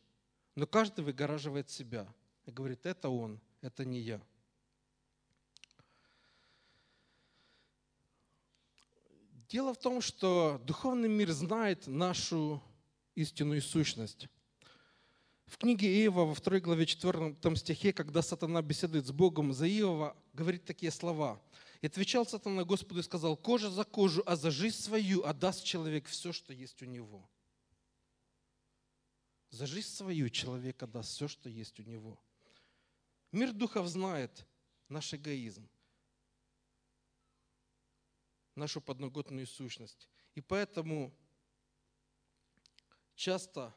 [0.56, 2.12] Но каждый выгораживает себя
[2.46, 4.20] и говорит, это он, это не я.
[9.48, 12.62] Дело в том, что духовный мир знает нашу
[13.14, 14.28] истинную сущность.
[15.46, 20.14] В книге Иова, во второй главе 4 стихе, когда сатана беседует с Богом за Иова,
[20.34, 21.40] говорит такие слова.
[21.80, 26.06] «И отвечал сатана Господу и сказал, кожа за кожу, а за жизнь свою отдаст человек
[26.08, 27.26] все, что есть у него».
[29.48, 32.20] За жизнь свою человек отдаст все, что есть у него.
[33.32, 34.44] Мир духов знает
[34.90, 35.66] наш эгоизм,
[38.58, 40.08] нашу подноготную сущность.
[40.34, 41.14] И поэтому
[43.14, 43.74] часто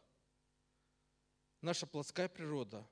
[1.61, 2.87] наша плотская природа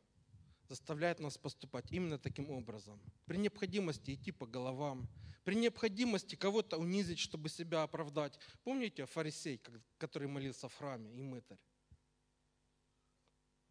[0.68, 3.02] заставляет нас поступать именно таким образом.
[3.26, 5.10] При необходимости идти по головам,
[5.44, 8.40] при необходимости кого-то унизить, чтобы себя оправдать.
[8.64, 9.60] Помните фарисей,
[9.98, 11.58] который молился в храме, и мытарь?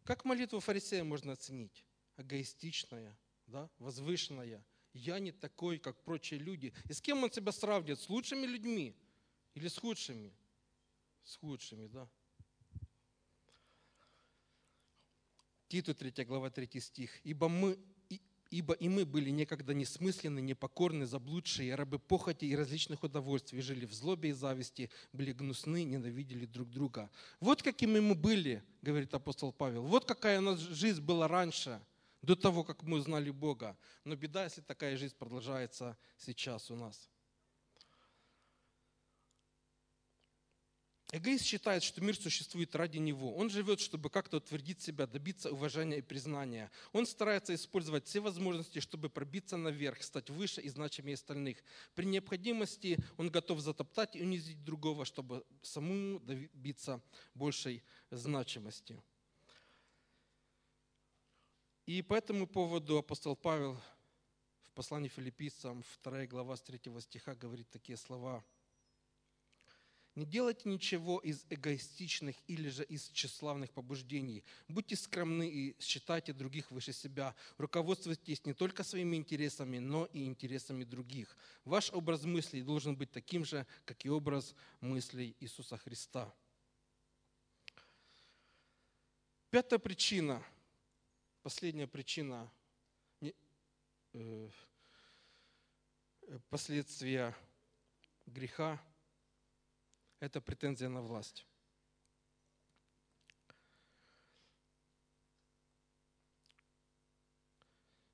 [0.03, 1.85] Как молитву фарисея можно оценить?
[2.17, 3.17] Эгоистичная,
[3.47, 3.69] да?
[3.77, 4.65] возвышенная.
[4.99, 6.73] Я не такой, как прочие люди.
[6.89, 7.99] И с кем он себя сравнивает?
[7.99, 8.95] С лучшими людьми
[9.53, 10.33] или с худшими?
[11.23, 12.09] С худшими, да.
[15.69, 17.11] Титу 3 глава 3 стих.
[17.23, 17.77] «Ибо, мы,
[18.49, 23.93] ибо и мы были некогда несмысленны, непокорны, заблудшие, рабы похоти и различных удовольствий, жили в
[23.93, 27.09] злобе и зависти, были гнусны, ненавидели друг друга».
[27.39, 29.83] Вот какими мы были, говорит апостол Павел.
[29.83, 31.79] Вот какая у нас жизнь была раньше,
[32.21, 33.77] до того, как мы узнали Бога.
[34.03, 37.09] Но беда, если такая жизнь продолжается сейчас у нас.
[41.11, 43.35] Эгоист считает, что мир существует ради него.
[43.35, 46.69] Он живет, чтобы как-то утвердить себя, добиться уважения и признания.
[46.93, 51.63] Он старается использовать все возможности, чтобы пробиться наверх, стать выше и значимее остальных.
[51.95, 57.01] При необходимости он готов затоптать и унизить другого, чтобы самому добиться
[57.33, 59.01] большей значимости.
[61.89, 63.75] И по этому поводу апостол Павел
[64.67, 68.45] в послании филиппийцам, 2 глава с 3 стиха говорит такие слова–
[70.15, 74.43] не делайте ничего из эгоистичных или же из тщеславных побуждений.
[74.67, 77.33] Будьте скромны и считайте других выше себя.
[77.57, 81.35] Руководствуйтесь не только своими интересами, но и интересами других.
[81.65, 86.31] Ваш образ мыслей должен быть таким же, как и образ мыслей Иисуса Христа.
[89.49, 90.43] Пятая причина,
[91.41, 92.51] последняя причина
[94.13, 94.49] э,
[96.49, 97.35] последствия
[98.25, 98.81] греха
[100.19, 101.45] это претензия на власть.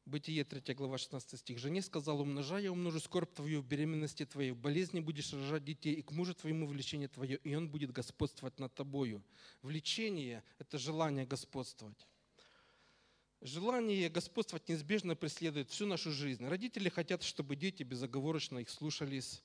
[0.06, 1.58] Бытие 3 глава 16 стих.
[1.58, 5.96] «Жене сказал, умножай, я умножу скорбь твою в беременности твоей, в болезни будешь рожать детей,
[5.96, 9.24] и к мужу твоему влечение твое, и он будет господствовать над тобою».
[9.64, 12.08] Влечение– это желание господствовать.
[13.46, 16.44] Желание господствовать неизбежно преследует всю нашу жизнь.
[16.48, 19.44] Родители хотят, чтобы дети безоговорочно их слушались.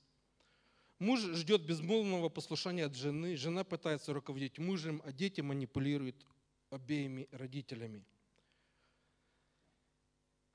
[0.97, 6.15] Муж ждет безмолвного послушания от жены, жена пытается руководить мужем, а дети манипулируют
[6.71, 8.03] обеими родителями.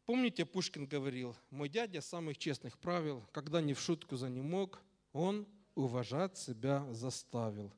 [0.07, 4.83] Помните, Пушкин говорил, мой дядя самых честных правил, когда не в шутку за не мог,
[5.13, 5.47] он
[5.77, 7.73] уважать себя заставил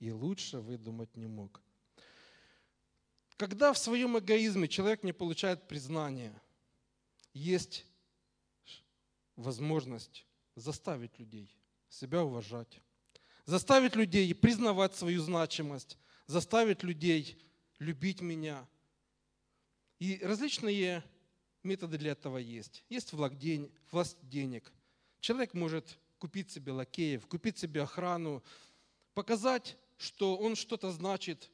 [0.00, 1.62] и лучше выдумать не мог.
[3.42, 6.32] Когда в своем эгоизме человек не получает признания,
[7.34, 7.84] есть
[9.34, 10.24] возможность
[10.54, 11.52] заставить людей
[11.88, 12.80] себя уважать,
[13.44, 15.98] заставить людей признавать свою значимость,
[16.28, 17.36] заставить людей
[17.80, 18.64] любить меня.
[19.98, 21.02] И различные
[21.64, 22.84] методы для этого есть.
[22.88, 24.72] Есть власть денег.
[25.18, 28.40] Человек может купить себе лакеев, купить себе охрану,
[29.14, 31.50] показать, что он что-то значит,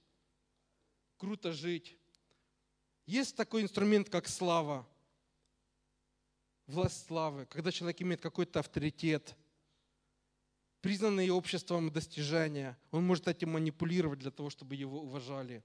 [1.18, 1.98] круто жить.
[3.06, 4.88] Есть такой инструмент, как слава,
[6.68, 9.36] власть славы, когда человек имеет какой-то авторитет,
[10.82, 12.78] признанные обществом достижения.
[12.92, 15.64] Он может этим манипулировать для того, чтобы его уважали.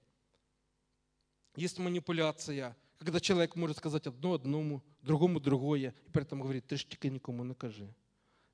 [1.55, 6.77] Есть манипуляция, когда человек может сказать одно одному, другому другое, и при этом говорит, ты
[6.77, 7.93] ж тільки никому не кажи.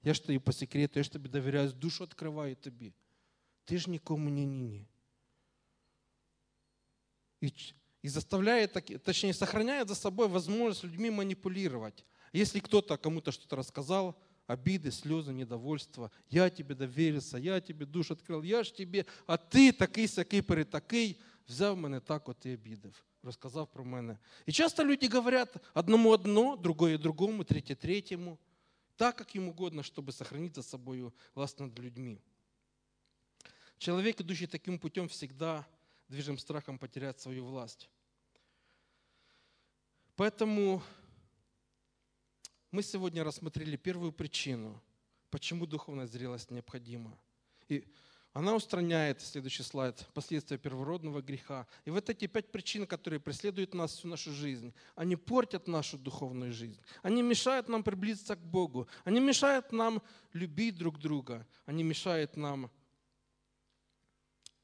[0.04, 2.94] Я ж тобі по секрету, я ж тобі довіряю, душу відкриваю тобі.
[3.64, 4.88] Ти ж нікому не ні-ні.
[7.42, 7.54] И,
[8.02, 8.74] и заставляет,
[9.04, 12.06] точнее, сохраняет за собой возможность людьми манипулировать.
[12.34, 14.16] Если кто-то кому-то что-то рассказал,
[14.48, 16.12] обиды, слезы, недовольство.
[16.30, 21.20] Я тебе доверился, я тебе душу открыл, я ж тебе, а ти такий сякий перетакий,
[21.48, 24.18] взяв мене так от і обідав, розказав про мене.
[24.46, 28.38] І часто люди говорят одному одно, другое другому, третье третьему,
[28.96, 32.22] так, как им угодно, чтобы сохранить за собой власть над людьми.
[33.78, 35.66] Человек, идущий таким путем, всегда
[36.11, 37.89] движим страхом потерять свою власть.
[40.17, 40.83] Поэтому
[42.73, 44.83] мы сегодня рассмотрели первую причину,
[45.31, 47.17] почему духовная зрелость необходима.
[47.69, 47.87] И
[48.33, 51.67] она устраняет, следующий слайд, последствия первородного греха.
[51.85, 56.53] И вот эти пять причин, которые преследуют нас всю нашу жизнь, они портят нашу духовную
[56.53, 56.81] жизнь.
[57.03, 58.89] Они мешают нам приблизиться к Богу.
[59.05, 61.47] Они мешают нам любить друг друга.
[61.67, 62.71] Они мешают нам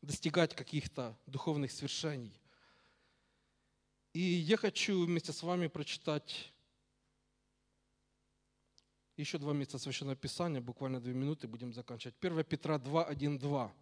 [0.02, 2.40] достигать каких-то духовных свершений.
[4.12, 6.52] И я хочу вместе с вами прочитать
[9.16, 12.16] еще два месяца Священного Писания, буквально две минуты, будем заканчивать.
[12.20, 13.74] 1 Петра 2, 1, 2.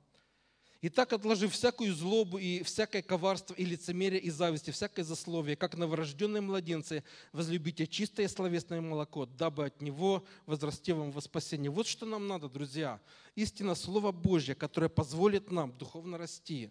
[0.86, 5.78] «Итак, отложив всякую злобу и всякое коварство и лицемерие и зависть, и всякое засловие, как
[5.78, 7.02] новорожденные младенцы,
[7.32, 11.70] возлюбите чистое словесное молоко, дабы от него возрасте вам во спасение».
[11.70, 13.00] Вот что нам надо, друзья.
[13.34, 16.68] Истина Слово Божье, которое позволит нам духовно расти.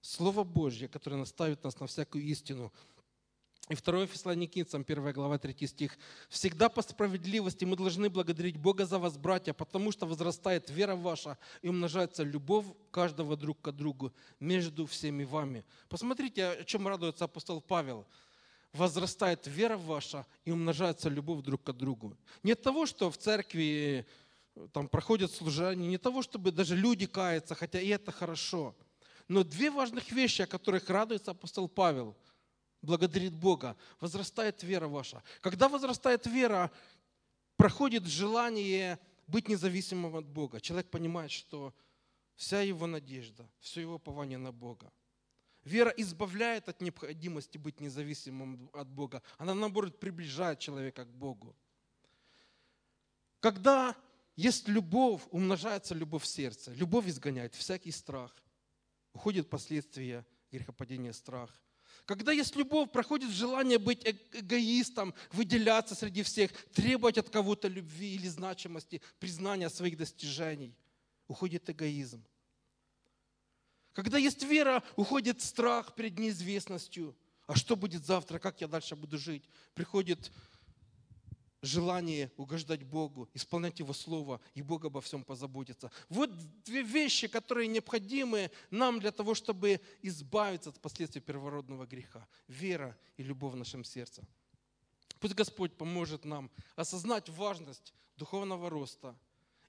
[0.00, 2.72] Слово Божье, которое наставит нас на всякую истину–
[3.70, 5.96] и 2 Фессалоникийцам, 1 глава, 3 стих.
[6.28, 11.38] «Всегда по справедливости мы должны благодарить Бога за вас, братья, потому что возрастает вера ваша
[11.62, 15.64] и умножается любовь каждого друг к другу между всеми вами».
[15.88, 18.04] Посмотрите, о чем радуется апостол Павел.
[18.74, 22.16] «Возрастает вера ваша и умножается любовь друг к другу».
[22.42, 24.04] Не от того, что в церкви
[24.56, 28.74] э, там проходят служения, не того, чтобы даже люди каются, хотя и это хорошо.
[29.26, 32.14] Но две важных вещи, о которых радуется апостол Павел–
[32.84, 35.22] благодарит Бога, возрастает вера ваша.
[35.40, 36.70] Когда возрастает вера,
[37.56, 40.60] проходит желание быть независимым от Бога.
[40.60, 41.74] Человек понимает, что
[42.36, 44.92] вся его надежда, все его пование на Бога.
[45.64, 49.22] Вера избавляет от необходимости быть независимым от Бога.
[49.38, 51.56] Она, наоборот, приближает человека к Богу.
[53.40, 53.96] Когда
[54.36, 56.72] есть любовь, умножается любовь в сердце.
[56.72, 58.34] Любовь изгоняет всякий страх.
[59.14, 61.50] Уходит последствия грехопадения страх.
[62.06, 68.28] Когда есть любовь, проходит желание быть эгоистом, выделяться среди всех, требовать от кого-то любви или
[68.28, 70.76] значимости, признания своих достижений.
[71.28, 72.22] Уходит эгоизм.
[73.94, 77.16] Когда есть вера, уходит страх перед неизвестностью.
[77.46, 79.48] А что будет завтра, как я дальше буду жить?
[79.74, 80.30] Приходит
[81.64, 85.90] желание угождать Богу, исполнять Его Слово, и Бог обо всем позаботится.
[86.08, 86.30] Вот
[86.64, 92.26] две вещи, которые необходимы нам для того, чтобы избавиться от последствий первородного греха.
[92.48, 94.22] Вера и любовь в нашем сердце.
[95.20, 99.16] Пусть Господь поможет нам осознать важность духовного роста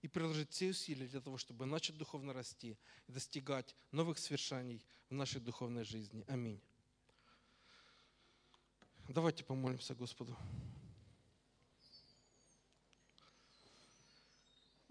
[0.01, 2.77] и приложить все усилия для того, чтобы начать духовно расти
[3.07, 6.25] и достигать новых свершений в нашей духовной жизни.
[6.27, 6.61] Аминь.
[9.07, 10.35] Давайте помолимся Господу.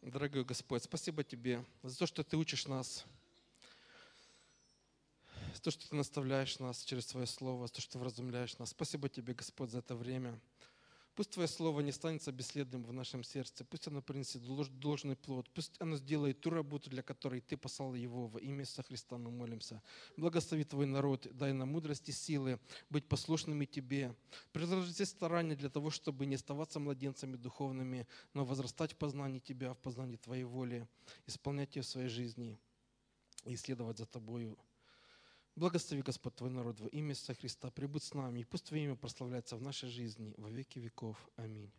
[0.04, 3.06] Дорогой Господь, спасибо Тебе за то, что Ты учишь нас,
[5.54, 8.68] за то, что Ты наставляешь нас через Твое Слово, за то, что Ты вразумляешь нас.
[8.68, 10.38] Спасибо Тебе, Господь, за это время.
[11.14, 14.42] Пусть Твое Слово не останется бесследным в нашем сердце, пусть оно принесет
[14.80, 18.82] должный плод, пусть оно сделает ту работу, для которой Ты послал его во имя Иисуса
[18.82, 19.16] Христа.
[19.16, 19.80] Мы молимся.
[20.16, 22.58] Благослови Твой народ, дай нам мудрости, силы
[22.90, 24.12] быть послушными Тебе.
[24.52, 29.72] Приложи все старания для того, чтобы не оставаться младенцами духовными, но возрастать в познании Тебя,
[29.74, 30.88] в познании Твоей воли,
[31.26, 32.58] исполнять ее в своей жизни
[33.44, 34.58] и следовать за Тобою.
[35.56, 37.70] Благослови, Господь, Твой народ во имя Иисуса Христа.
[37.70, 41.16] Прибудь с нами, и пусть Твое имя прославляется в нашей жизни во веки веков.
[41.36, 41.70] Аминь.